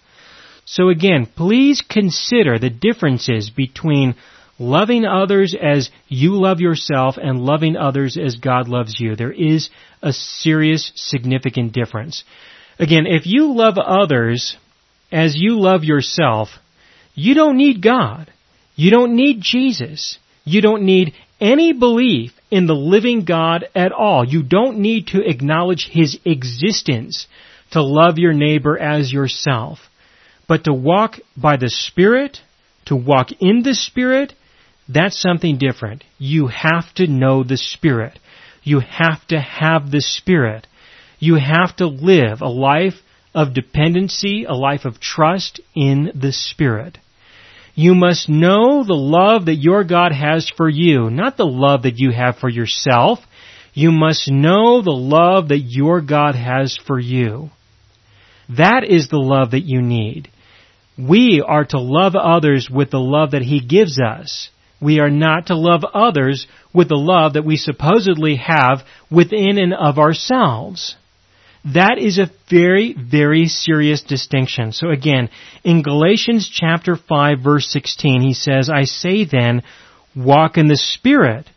So 0.65 0.89
again, 0.89 1.25
please 1.25 1.81
consider 1.81 2.59
the 2.59 2.69
differences 2.69 3.49
between 3.49 4.15
loving 4.59 5.05
others 5.05 5.55
as 5.59 5.89
you 6.07 6.39
love 6.39 6.59
yourself 6.59 7.15
and 7.17 7.39
loving 7.39 7.75
others 7.75 8.17
as 8.17 8.37
God 8.37 8.67
loves 8.67 8.99
you. 8.99 9.15
There 9.15 9.31
is 9.31 9.69
a 10.01 10.11
serious, 10.11 10.91
significant 10.95 11.73
difference. 11.73 12.23
Again, 12.79 13.05
if 13.07 13.25
you 13.25 13.53
love 13.53 13.77
others 13.77 14.57
as 15.11 15.35
you 15.35 15.59
love 15.59 15.83
yourself, 15.83 16.49
you 17.13 17.33
don't 17.33 17.57
need 17.57 17.81
God. 17.81 18.31
You 18.75 18.91
don't 18.91 19.15
need 19.15 19.41
Jesus. 19.41 20.17
You 20.43 20.61
don't 20.61 20.83
need 20.83 21.13
any 21.39 21.73
belief 21.73 22.31
in 22.49 22.67
the 22.67 22.75
living 22.75 23.25
God 23.25 23.67
at 23.75 23.91
all. 23.91 24.25
You 24.25 24.43
don't 24.43 24.79
need 24.79 25.07
to 25.07 25.27
acknowledge 25.27 25.89
His 25.91 26.19
existence 26.25 27.27
to 27.71 27.81
love 27.81 28.17
your 28.17 28.33
neighbor 28.33 28.77
as 28.77 29.11
yourself. 29.11 29.79
But 30.47 30.63
to 30.63 30.73
walk 30.73 31.17
by 31.35 31.57
the 31.57 31.69
Spirit, 31.69 32.39
to 32.85 32.95
walk 32.95 33.29
in 33.39 33.63
the 33.63 33.75
Spirit, 33.75 34.33
that's 34.87 35.21
something 35.21 35.57
different. 35.57 36.03
You 36.17 36.47
have 36.47 36.93
to 36.95 37.07
know 37.07 37.43
the 37.43 37.57
Spirit. 37.57 38.17
You 38.63 38.79
have 38.79 39.25
to 39.27 39.39
have 39.39 39.91
the 39.91 40.01
Spirit. 40.01 40.67
You 41.19 41.35
have 41.35 41.75
to 41.77 41.87
live 41.87 42.41
a 42.41 42.47
life 42.47 42.95
of 43.33 43.53
dependency, 43.53 44.45
a 44.45 44.53
life 44.53 44.85
of 44.85 44.99
trust 44.99 45.59
in 45.75 46.11
the 46.15 46.31
Spirit. 46.31 46.97
You 47.79 47.93
must 47.93 48.27
know 48.27 48.83
the 48.83 48.95
love 48.95 49.45
that 49.45 49.57
your 49.57 49.83
God 49.83 50.11
has 50.11 50.49
for 50.57 50.67
you, 50.67 51.11
not 51.11 51.37
the 51.37 51.45
love 51.45 51.83
that 51.83 51.99
you 51.99 52.11
have 52.11 52.37
for 52.37 52.49
yourself. 52.49 53.19
You 53.75 53.91
must 53.91 54.31
know 54.31 54.81
the 54.81 54.89
love 54.89 55.49
that 55.49 55.59
your 55.59 56.01
God 56.01 56.33
has 56.33 56.75
for 56.87 56.99
you. 56.99 57.51
That 58.49 58.83
is 58.83 59.09
the 59.09 59.19
love 59.19 59.51
that 59.51 59.63
you 59.63 59.83
need. 59.83 60.31
We 60.97 61.43
are 61.47 61.65
to 61.65 61.79
love 61.79 62.15
others 62.15 62.67
with 62.67 62.89
the 62.89 62.99
love 62.99 63.31
that 63.31 63.43
He 63.43 63.59
gives 63.59 63.99
us. 63.99 64.49
We 64.81 64.99
are 64.99 65.11
not 65.11 65.45
to 65.47 65.55
love 65.55 65.83
others 65.93 66.47
with 66.73 66.89
the 66.89 66.95
love 66.95 67.33
that 67.33 67.45
we 67.45 67.57
supposedly 67.57 68.37
have 68.37 68.81
within 69.11 69.59
and 69.59 69.75
of 69.75 69.99
ourselves. 69.99 70.95
That 71.73 71.97
is 71.97 72.17
a 72.17 72.31
very, 72.49 72.93
very 72.93 73.47
serious 73.47 74.01
distinction. 74.01 74.71
So 74.71 74.89
again, 74.89 75.29
in 75.63 75.81
Galatians 75.81 76.49
chapter 76.49 76.95
5 76.95 77.39
verse 77.43 77.67
16, 77.69 78.21
he 78.21 78.33
says, 78.33 78.69
I 78.69 78.83
say 78.83 79.25
then, 79.25 79.63
walk 80.15 80.57
in 80.57 80.67
the 80.67 80.77
Spirit, 80.77 81.49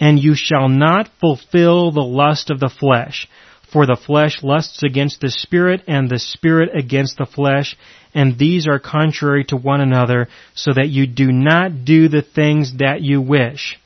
and 0.00 0.18
you 0.18 0.34
shall 0.34 0.68
not 0.68 1.10
fulfill 1.20 1.90
the 1.90 2.00
lust 2.00 2.50
of 2.50 2.60
the 2.60 2.70
flesh. 2.70 3.28
For 3.70 3.84
the 3.84 3.96
flesh 3.96 4.42
lusts 4.42 4.82
against 4.82 5.20
the 5.20 5.30
Spirit, 5.30 5.82
and 5.86 6.08
the 6.08 6.18
Spirit 6.18 6.70
against 6.74 7.18
the 7.18 7.26
flesh, 7.26 7.76
and 8.14 8.38
these 8.38 8.66
are 8.66 8.78
contrary 8.78 9.44
to 9.44 9.56
one 9.56 9.82
another, 9.82 10.28
so 10.54 10.72
that 10.72 10.88
you 10.88 11.06
do 11.06 11.30
not 11.30 11.84
do 11.84 12.08
the 12.08 12.22
things 12.22 12.78
that 12.78 13.02
you 13.02 13.20
wish. 13.20 13.78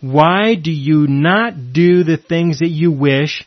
Why 0.00 0.54
do 0.54 0.70
you 0.70 1.08
not 1.08 1.72
do 1.72 2.04
the 2.04 2.18
things 2.18 2.60
that 2.60 2.68
you 2.68 2.92
wish? 2.92 3.44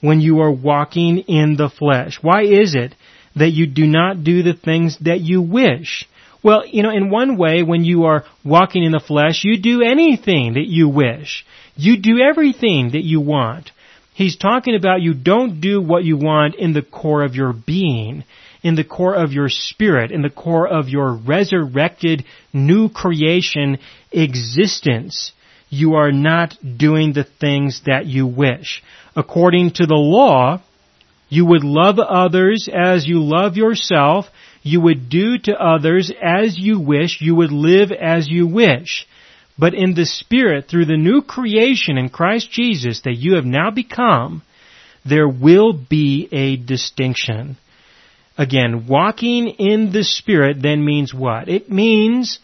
When 0.00 0.20
you 0.20 0.40
are 0.40 0.50
walking 0.50 1.18
in 1.18 1.56
the 1.56 1.68
flesh? 1.68 2.18
Why 2.22 2.42
is 2.42 2.74
it 2.74 2.94
that 3.36 3.50
you 3.50 3.66
do 3.66 3.86
not 3.86 4.24
do 4.24 4.42
the 4.42 4.54
things 4.54 4.98
that 5.00 5.20
you 5.20 5.42
wish? 5.42 6.08
Well, 6.42 6.66
you 6.66 6.82
know, 6.82 6.90
in 6.90 7.10
one 7.10 7.36
way, 7.36 7.62
when 7.62 7.84
you 7.84 8.04
are 8.04 8.24
walking 8.44 8.82
in 8.82 8.92
the 8.92 9.00
flesh, 9.00 9.44
you 9.44 9.60
do 9.60 9.82
anything 9.82 10.54
that 10.54 10.66
you 10.66 10.88
wish. 10.88 11.44
You 11.76 12.00
do 12.00 12.18
everything 12.20 12.92
that 12.92 13.04
you 13.04 13.20
want. 13.20 13.70
He's 14.14 14.36
talking 14.36 14.74
about 14.74 15.02
you 15.02 15.14
don't 15.14 15.60
do 15.60 15.80
what 15.80 16.04
you 16.04 16.16
want 16.16 16.54
in 16.54 16.72
the 16.72 16.82
core 16.82 17.24
of 17.24 17.34
your 17.34 17.52
being, 17.52 18.24
in 18.62 18.74
the 18.74 18.84
core 18.84 19.14
of 19.14 19.32
your 19.32 19.48
spirit, 19.48 20.10
in 20.10 20.22
the 20.22 20.30
core 20.30 20.66
of 20.66 20.88
your 20.88 21.14
resurrected 21.14 22.24
new 22.52 22.88
creation 22.88 23.78
existence 24.12 25.32
you 25.70 25.94
are 25.94 26.12
not 26.12 26.56
doing 26.76 27.12
the 27.12 27.24
things 27.24 27.82
that 27.86 28.04
you 28.04 28.26
wish. 28.26 28.82
According 29.14 29.70
to 29.74 29.86
the 29.86 29.94
law, 29.94 30.60
you 31.28 31.46
would 31.46 31.62
love 31.62 32.00
others 32.00 32.68
as 32.72 33.06
you 33.06 33.22
love 33.22 33.56
yourself. 33.56 34.26
You 34.62 34.80
would 34.80 35.08
do 35.08 35.38
to 35.38 35.52
others 35.52 36.12
as 36.20 36.58
you 36.58 36.80
wish. 36.80 37.20
You 37.20 37.36
would 37.36 37.52
live 37.52 37.92
as 37.92 38.28
you 38.28 38.48
wish. 38.48 39.06
But 39.56 39.74
in 39.74 39.94
the 39.94 40.06
Spirit, 40.06 40.66
through 40.68 40.86
the 40.86 40.96
new 40.96 41.22
creation 41.22 41.98
in 41.98 42.08
Christ 42.08 42.50
Jesus 42.50 43.02
that 43.02 43.16
you 43.16 43.36
have 43.36 43.44
now 43.44 43.70
become, 43.70 44.42
there 45.04 45.28
will 45.28 45.72
be 45.72 46.28
a 46.32 46.56
distinction. 46.56 47.56
Again, 48.36 48.86
walking 48.88 49.48
in 49.48 49.92
the 49.92 50.02
Spirit 50.02 50.60
then 50.60 50.84
means 50.84 51.14
what? 51.14 51.48
It 51.48 51.70
means 51.70 52.40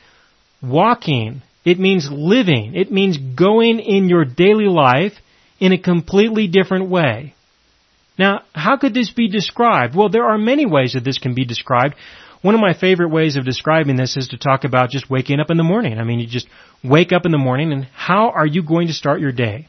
walking 0.62 1.42
it 1.66 1.80
means 1.80 2.08
living. 2.10 2.76
It 2.76 2.92
means 2.92 3.18
going 3.18 3.80
in 3.80 4.08
your 4.08 4.24
daily 4.24 4.68
life 4.68 5.14
in 5.58 5.72
a 5.72 5.78
completely 5.78 6.46
different 6.46 6.88
way. 6.88 7.34
Now, 8.16 8.42
how 8.54 8.76
could 8.76 8.94
this 8.94 9.10
be 9.10 9.28
described? 9.28 9.96
Well, 9.96 10.08
there 10.08 10.26
are 10.26 10.38
many 10.38 10.64
ways 10.64 10.92
that 10.92 11.04
this 11.04 11.18
can 11.18 11.34
be 11.34 11.44
described. 11.44 11.96
One 12.40 12.54
of 12.54 12.60
my 12.60 12.72
favorite 12.72 13.08
ways 13.08 13.34
of 13.34 13.44
describing 13.44 13.96
this 13.96 14.16
is 14.16 14.28
to 14.28 14.38
talk 14.38 14.62
about 14.62 14.90
just 14.90 15.10
waking 15.10 15.40
up 15.40 15.50
in 15.50 15.56
the 15.56 15.64
morning. 15.64 15.98
I 15.98 16.04
mean, 16.04 16.20
you 16.20 16.28
just 16.28 16.46
wake 16.84 17.12
up 17.12 17.26
in 17.26 17.32
the 17.32 17.36
morning 17.36 17.72
and 17.72 17.84
how 17.92 18.30
are 18.30 18.46
you 18.46 18.62
going 18.62 18.86
to 18.86 18.94
start 18.94 19.20
your 19.20 19.32
day? 19.32 19.66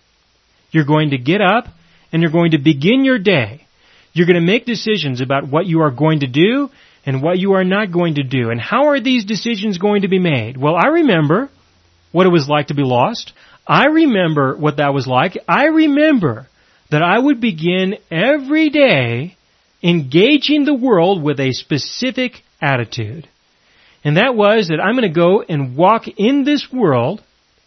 You're 0.69 0.86
going 0.86 1.10
to 1.10 1.17
get 1.17 1.41
up 1.41 1.65
and 2.13 2.21
you're 2.21 2.31
going 2.31 2.51
to 2.51 2.60
begin 2.60 3.05
your 3.05 3.17
day. 3.17 3.65
You're 4.13 4.27
going 4.27 4.39
to 4.39 4.51
make 4.53 4.67
decisions 4.67 5.19
about 5.19 5.49
what 5.49 5.65
you 5.65 5.81
are 5.81 5.91
going 5.91 6.19
to 6.19 6.27
do 6.27 6.69
and 7.07 7.23
what 7.23 7.39
you 7.39 7.53
are 7.53 7.63
not 7.63 7.91
going 7.91 8.15
to 8.15 8.23
do. 8.23 8.51
And 8.51 8.62
how 8.62 8.89
are 8.89 8.99
these 8.99 9.25
decisions 9.25 9.79
going 9.79 10.03
to 10.03 10.07
be 10.07 10.19
made? 10.19 10.57
Well, 10.57 10.75
I 10.75 10.88
remember 10.88 11.49
what 12.12 12.26
it 12.26 12.32
was 12.32 12.48
like 12.48 12.67
to 12.67 12.74
be 12.74 12.84
lost. 12.84 13.34
I 13.67 13.86
remember 13.88 14.56
what 14.56 14.78
that 14.78 14.93
was 14.93 15.08
like. 15.08 15.38
I 15.48 15.65
remember 15.65 16.48
that 16.89 17.04
I 17.04 17.20
would 17.20 17.41
begin 17.41 17.96
every 18.10 18.70
day 18.70 19.36
engaging 19.84 20.65
the 20.65 20.74
world 20.74 21.22
with 21.22 21.39
a 21.39 21.52
specific 21.52 22.43
attitude. 22.62 23.28
And 24.04 24.17
that 24.17 24.36
was 24.36 24.70
that 24.70 24.80
I'm 24.82 24.96
going 24.96 25.12
to 25.12 25.20
go 25.20 25.41
and 25.41 25.76
walk 25.76 26.08
in 26.08 26.43
this 26.43 26.67
world. 26.72 27.22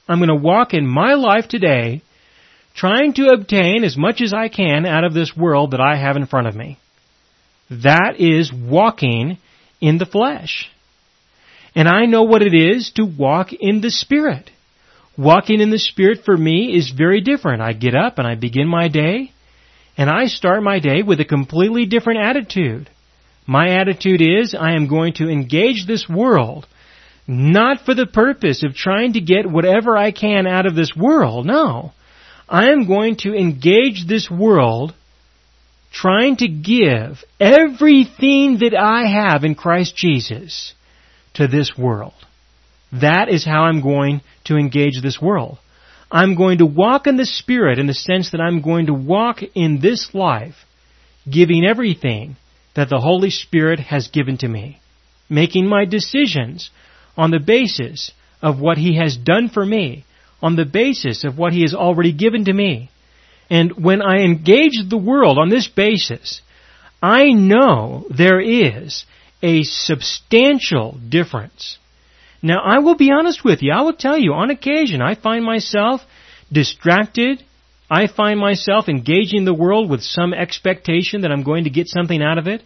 I'm 0.08 0.18
going 0.18 0.28
to 0.28 0.34
walk 0.34 0.72
in 0.72 0.86
my 0.86 1.14
life 1.14 1.48
today 1.48 2.02
trying 2.74 3.12
to 3.14 3.30
obtain 3.30 3.84
as 3.84 3.96
much 3.96 4.20
as 4.20 4.32
I 4.32 4.48
can 4.48 4.86
out 4.86 5.04
of 5.04 5.12
this 5.12 5.36
world 5.36 5.72
that 5.72 5.80
I 5.80 5.96
have 5.96 6.16
in 6.16 6.26
front 6.26 6.46
of 6.46 6.56
me. 6.56 6.78
That 7.70 8.14
is 8.18 8.52
walking 8.52 9.38
in 9.80 9.98
the 9.98 10.06
flesh. 10.06 10.68
And 11.74 11.88
I 11.88 12.06
know 12.06 12.22
what 12.22 12.42
it 12.42 12.54
is 12.54 12.90
to 12.92 13.04
walk 13.04 13.52
in 13.52 13.80
the 13.80 13.90
Spirit. 13.90 14.50
Walking 15.16 15.60
in 15.60 15.70
the 15.70 15.78
Spirit 15.78 16.24
for 16.24 16.36
me 16.36 16.76
is 16.76 16.90
very 16.90 17.20
different. 17.20 17.62
I 17.62 17.72
get 17.72 17.94
up 17.94 18.18
and 18.18 18.26
I 18.26 18.34
begin 18.34 18.68
my 18.68 18.88
day, 18.88 19.32
and 19.96 20.08
I 20.08 20.26
start 20.26 20.62
my 20.62 20.78
day 20.78 21.02
with 21.02 21.20
a 21.20 21.24
completely 21.24 21.86
different 21.86 22.20
attitude. 22.20 22.88
My 23.46 23.80
attitude 23.80 24.22
is 24.22 24.54
I 24.54 24.72
am 24.74 24.88
going 24.88 25.14
to 25.14 25.28
engage 25.28 25.86
this 25.86 26.08
world 26.08 26.66
not 27.26 27.84
for 27.84 27.94
the 27.94 28.06
purpose 28.06 28.64
of 28.64 28.74
trying 28.74 29.12
to 29.12 29.20
get 29.20 29.48
whatever 29.48 29.96
I 29.96 30.10
can 30.10 30.46
out 30.46 30.66
of 30.66 30.74
this 30.74 30.96
world. 30.96 31.46
No. 31.46 31.92
I 32.48 32.70
am 32.70 32.88
going 32.88 33.16
to 33.18 33.34
engage 33.34 34.06
this 34.06 34.28
world 34.28 34.92
trying 35.92 36.36
to 36.38 36.48
give 36.48 37.24
everything 37.38 38.58
that 38.58 38.74
I 38.76 39.06
have 39.06 39.44
in 39.44 39.54
Christ 39.54 39.96
Jesus 39.96 40.74
to 41.34 41.46
this 41.46 41.76
world. 41.76 42.14
That 42.92 43.28
is 43.28 43.44
how 43.44 43.62
I'm 43.62 43.82
going 43.82 44.20
to 44.44 44.56
engage 44.56 45.00
this 45.00 45.20
world. 45.20 45.58
I'm 46.10 46.34
going 46.34 46.58
to 46.58 46.66
walk 46.66 47.06
in 47.06 47.16
the 47.16 47.26
Spirit 47.26 47.78
in 47.78 47.86
the 47.86 47.94
sense 47.94 48.32
that 48.32 48.40
I'm 48.40 48.62
going 48.62 48.86
to 48.86 48.94
walk 48.94 49.38
in 49.54 49.80
this 49.80 50.10
life 50.12 50.56
giving 51.30 51.64
everything 51.64 52.36
that 52.74 52.88
the 52.88 52.98
Holy 52.98 53.30
Spirit 53.30 53.78
has 53.78 54.08
given 54.08 54.38
to 54.38 54.48
me. 54.48 54.80
Making 55.28 55.68
my 55.68 55.84
decisions 55.84 56.70
on 57.16 57.30
the 57.30 57.38
basis 57.38 58.10
of 58.42 58.58
what 58.58 58.78
He 58.78 58.96
has 58.96 59.16
done 59.16 59.48
for 59.48 59.64
me, 59.64 60.04
on 60.42 60.56
the 60.56 60.64
basis 60.64 61.22
of 61.22 61.38
what 61.38 61.52
He 61.52 61.62
has 61.62 61.74
already 61.74 62.12
given 62.12 62.46
to 62.46 62.52
me. 62.52 62.90
And 63.48 63.84
when 63.84 64.02
I 64.02 64.22
engage 64.22 64.78
the 64.88 64.96
world 64.96 65.38
on 65.38 65.48
this 65.48 65.68
basis, 65.68 66.40
I 67.02 67.30
know 67.30 68.06
there 68.10 68.40
is 68.40 69.04
a 69.42 69.62
substantial 69.62 70.98
difference. 71.08 71.78
Now, 72.42 72.60
I 72.64 72.78
will 72.78 72.96
be 72.96 73.10
honest 73.10 73.44
with 73.44 73.62
you. 73.62 73.72
I 73.72 73.82
will 73.82 73.94
tell 73.94 74.18
you, 74.18 74.32
on 74.32 74.50
occasion, 74.50 75.02
I 75.02 75.14
find 75.14 75.44
myself 75.44 76.00
distracted. 76.50 77.42
I 77.90 78.06
find 78.06 78.38
myself 78.38 78.88
engaging 78.88 79.44
the 79.44 79.54
world 79.54 79.90
with 79.90 80.02
some 80.02 80.32
expectation 80.32 81.22
that 81.22 81.32
I'm 81.32 81.42
going 81.42 81.64
to 81.64 81.70
get 81.70 81.88
something 81.88 82.22
out 82.22 82.38
of 82.38 82.46
it. 82.46 82.62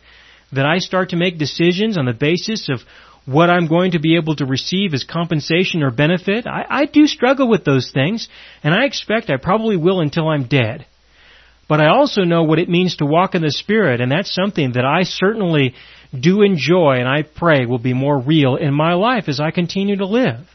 That 0.53 0.67
I 0.67 0.79
start 0.79 1.11
to 1.11 1.17
make 1.17 1.39
decisions 1.39 1.99
on 1.99 2.05
the 2.05 2.13
basis 2.13 2.69
of 2.69 2.81
what 3.27 3.51
I'm 3.51 3.67
going 3.67 3.93
to 3.93 3.99
be 3.99 4.17
able 4.17 4.37
to 4.37 4.45
receive 4.45 4.95
as 4.95 5.03
compensation 5.03 5.83
or 5.83 5.91
benefit. 5.91 6.47
I, 6.47 6.67
I 6.69 6.87
do 6.87 7.07
struggle 7.07 7.49
with 7.49 7.65
those 7.65 7.91
things, 7.91 8.29
and 8.63 8.75
I 8.75 8.85
expect 8.85 9.31
I 9.31 9.39
probably 9.39 9.77
will 9.77 10.01
until 10.01 10.29
I'm 10.29 10.47
dead. 10.47 10.87
But 11.69 11.81
I 11.81 11.89
also 11.89 12.23
know 12.23 12.43
what 12.43 12.59
it 12.59 12.69
means 12.69 12.97
to 12.97 13.07
walk 13.07 13.35
in 13.35 13.43
the 13.43 13.51
Spirit, 13.51 14.01
and 14.01 14.13
that's 14.13 14.35
something 14.35 14.73
that 14.73 14.85
I 14.85 15.05
certainly 15.05 15.75
do 16.21 16.43
enjoy 16.43 16.97
and 16.99 17.09
I 17.09 17.23
pray 17.23 17.67
will 17.67 17.79
be 17.79 17.95
more 17.95 18.19
real 18.19 18.57
in 18.57 18.75
my 18.75 18.95
life 18.95 19.25
as 19.29 19.41
I 19.41 19.51
continue 19.51 19.97
to 19.97 20.07
live. 20.07 20.47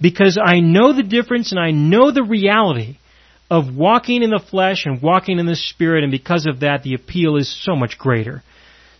Because 0.00 0.38
I 0.42 0.60
know 0.60 0.94
the 0.94 1.02
difference 1.02 1.52
and 1.52 1.60
I 1.60 1.72
know 1.72 2.10
the 2.10 2.22
reality 2.22 2.96
of 3.50 3.74
walking 3.74 4.22
in 4.22 4.30
the 4.30 4.42
flesh 4.50 4.86
and 4.86 5.02
walking 5.02 5.38
in 5.38 5.46
the 5.46 5.56
Spirit, 5.56 6.04
and 6.04 6.12
because 6.12 6.46
of 6.46 6.60
that, 6.60 6.82
the 6.82 6.94
appeal 6.94 7.36
is 7.36 7.52
so 7.64 7.74
much 7.74 7.98
greater. 7.98 8.42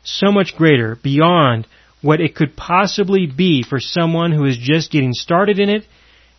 So 0.03 0.33
much 0.33 0.57
greater 0.57 0.97
beyond 0.97 1.67
what 2.03 2.21
it 2.21 2.35
could 2.35 2.57
possibly 2.57 3.27
be 3.27 3.63
for 3.63 3.79
someone 3.79 4.33
who 4.33 4.45
is 4.47 4.59
just 4.61 4.91
getting 4.91 5.13
started 5.13 5.59
in 5.59 5.69
it 5.69 5.85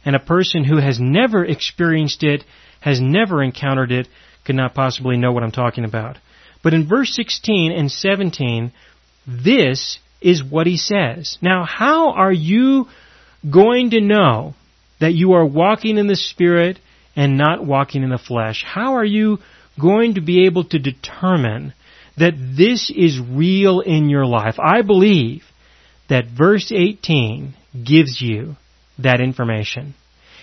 and 0.03 0.15
a 0.15 0.19
person 0.19 0.63
who 0.63 0.77
has 0.77 0.99
never 0.99 1.45
experienced 1.45 2.23
it, 2.23 2.43
has 2.81 2.99
never 2.99 3.41
encountered 3.41 3.91
it, 3.91 4.07
could 4.43 4.55
not 4.55 4.73
possibly 4.73 5.17
know 5.17 5.31
what 5.31 5.43
I'm 5.43 5.51
talking 5.51 5.85
about. 5.85 6.17
But 6.63 6.73
in 6.73 6.87
verse 6.87 7.15
16 7.15 7.71
and 7.71 7.91
17, 7.91 8.71
this 9.27 9.99
is 10.21 10.43
what 10.43 10.67
he 10.67 10.77
says. 10.77 11.37
Now, 11.41 11.65
how 11.65 12.11
are 12.11 12.31
you 12.31 12.87
going 13.49 13.91
to 13.91 14.01
know 14.01 14.53
that 14.99 15.13
you 15.13 15.33
are 15.33 15.45
walking 15.45 15.97
in 15.97 16.07
the 16.07 16.15
Spirit 16.15 16.79
and 17.15 17.37
not 17.37 17.65
walking 17.65 18.03
in 18.03 18.09
the 18.09 18.17
flesh? 18.17 18.63
How 18.65 18.95
are 18.95 19.05
you 19.05 19.39
going 19.79 20.15
to 20.15 20.21
be 20.21 20.45
able 20.45 20.63
to 20.65 20.79
determine 20.79 21.73
that 22.17 22.33
this 22.55 22.91
is 22.95 23.19
real 23.19 23.79
in 23.79 24.09
your 24.09 24.25
life? 24.25 24.55
I 24.59 24.81
believe 24.83 25.43
that 26.09 26.25
verse 26.27 26.71
18 26.71 27.53
gives 27.83 28.21
you 28.21 28.55
that 28.99 29.21
information. 29.21 29.95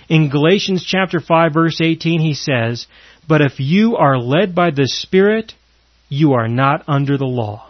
In 0.08 0.30
Galatians 0.30 0.84
chapter 0.84 1.20
5 1.20 1.52
verse 1.52 1.80
18 1.80 2.20
he 2.20 2.34
says, 2.34 2.86
But 3.28 3.42
if 3.42 3.60
you 3.60 3.96
are 3.96 4.18
led 4.18 4.54
by 4.54 4.70
the 4.70 4.86
Spirit, 4.86 5.52
you 6.08 6.32
are 6.32 6.48
not 6.48 6.84
under 6.88 7.18
the 7.18 7.26
law. 7.26 7.67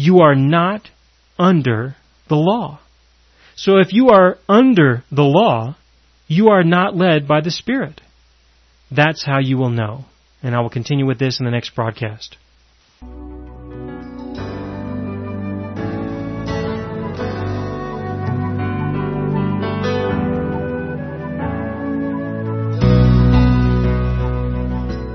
You 0.00 0.20
are 0.20 0.36
not 0.36 0.90
under 1.40 1.96
the 2.28 2.36
law. 2.36 2.78
So 3.56 3.78
if 3.78 3.92
you 3.92 4.10
are 4.10 4.38
under 4.48 5.02
the 5.10 5.24
law, 5.24 5.74
you 6.28 6.50
are 6.50 6.62
not 6.62 6.96
led 6.96 7.26
by 7.26 7.40
the 7.40 7.50
Spirit. 7.50 8.00
That's 8.92 9.26
how 9.26 9.40
you 9.40 9.58
will 9.58 9.70
know. 9.70 10.04
And 10.40 10.54
I 10.54 10.60
will 10.60 10.70
continue 10.70 11.04
with 11.04 11.18
this 11.18 11.40
in 11.40 11.46
the 11.46 11.50
next 11.50 11.74
broadcast. 11.74 12.36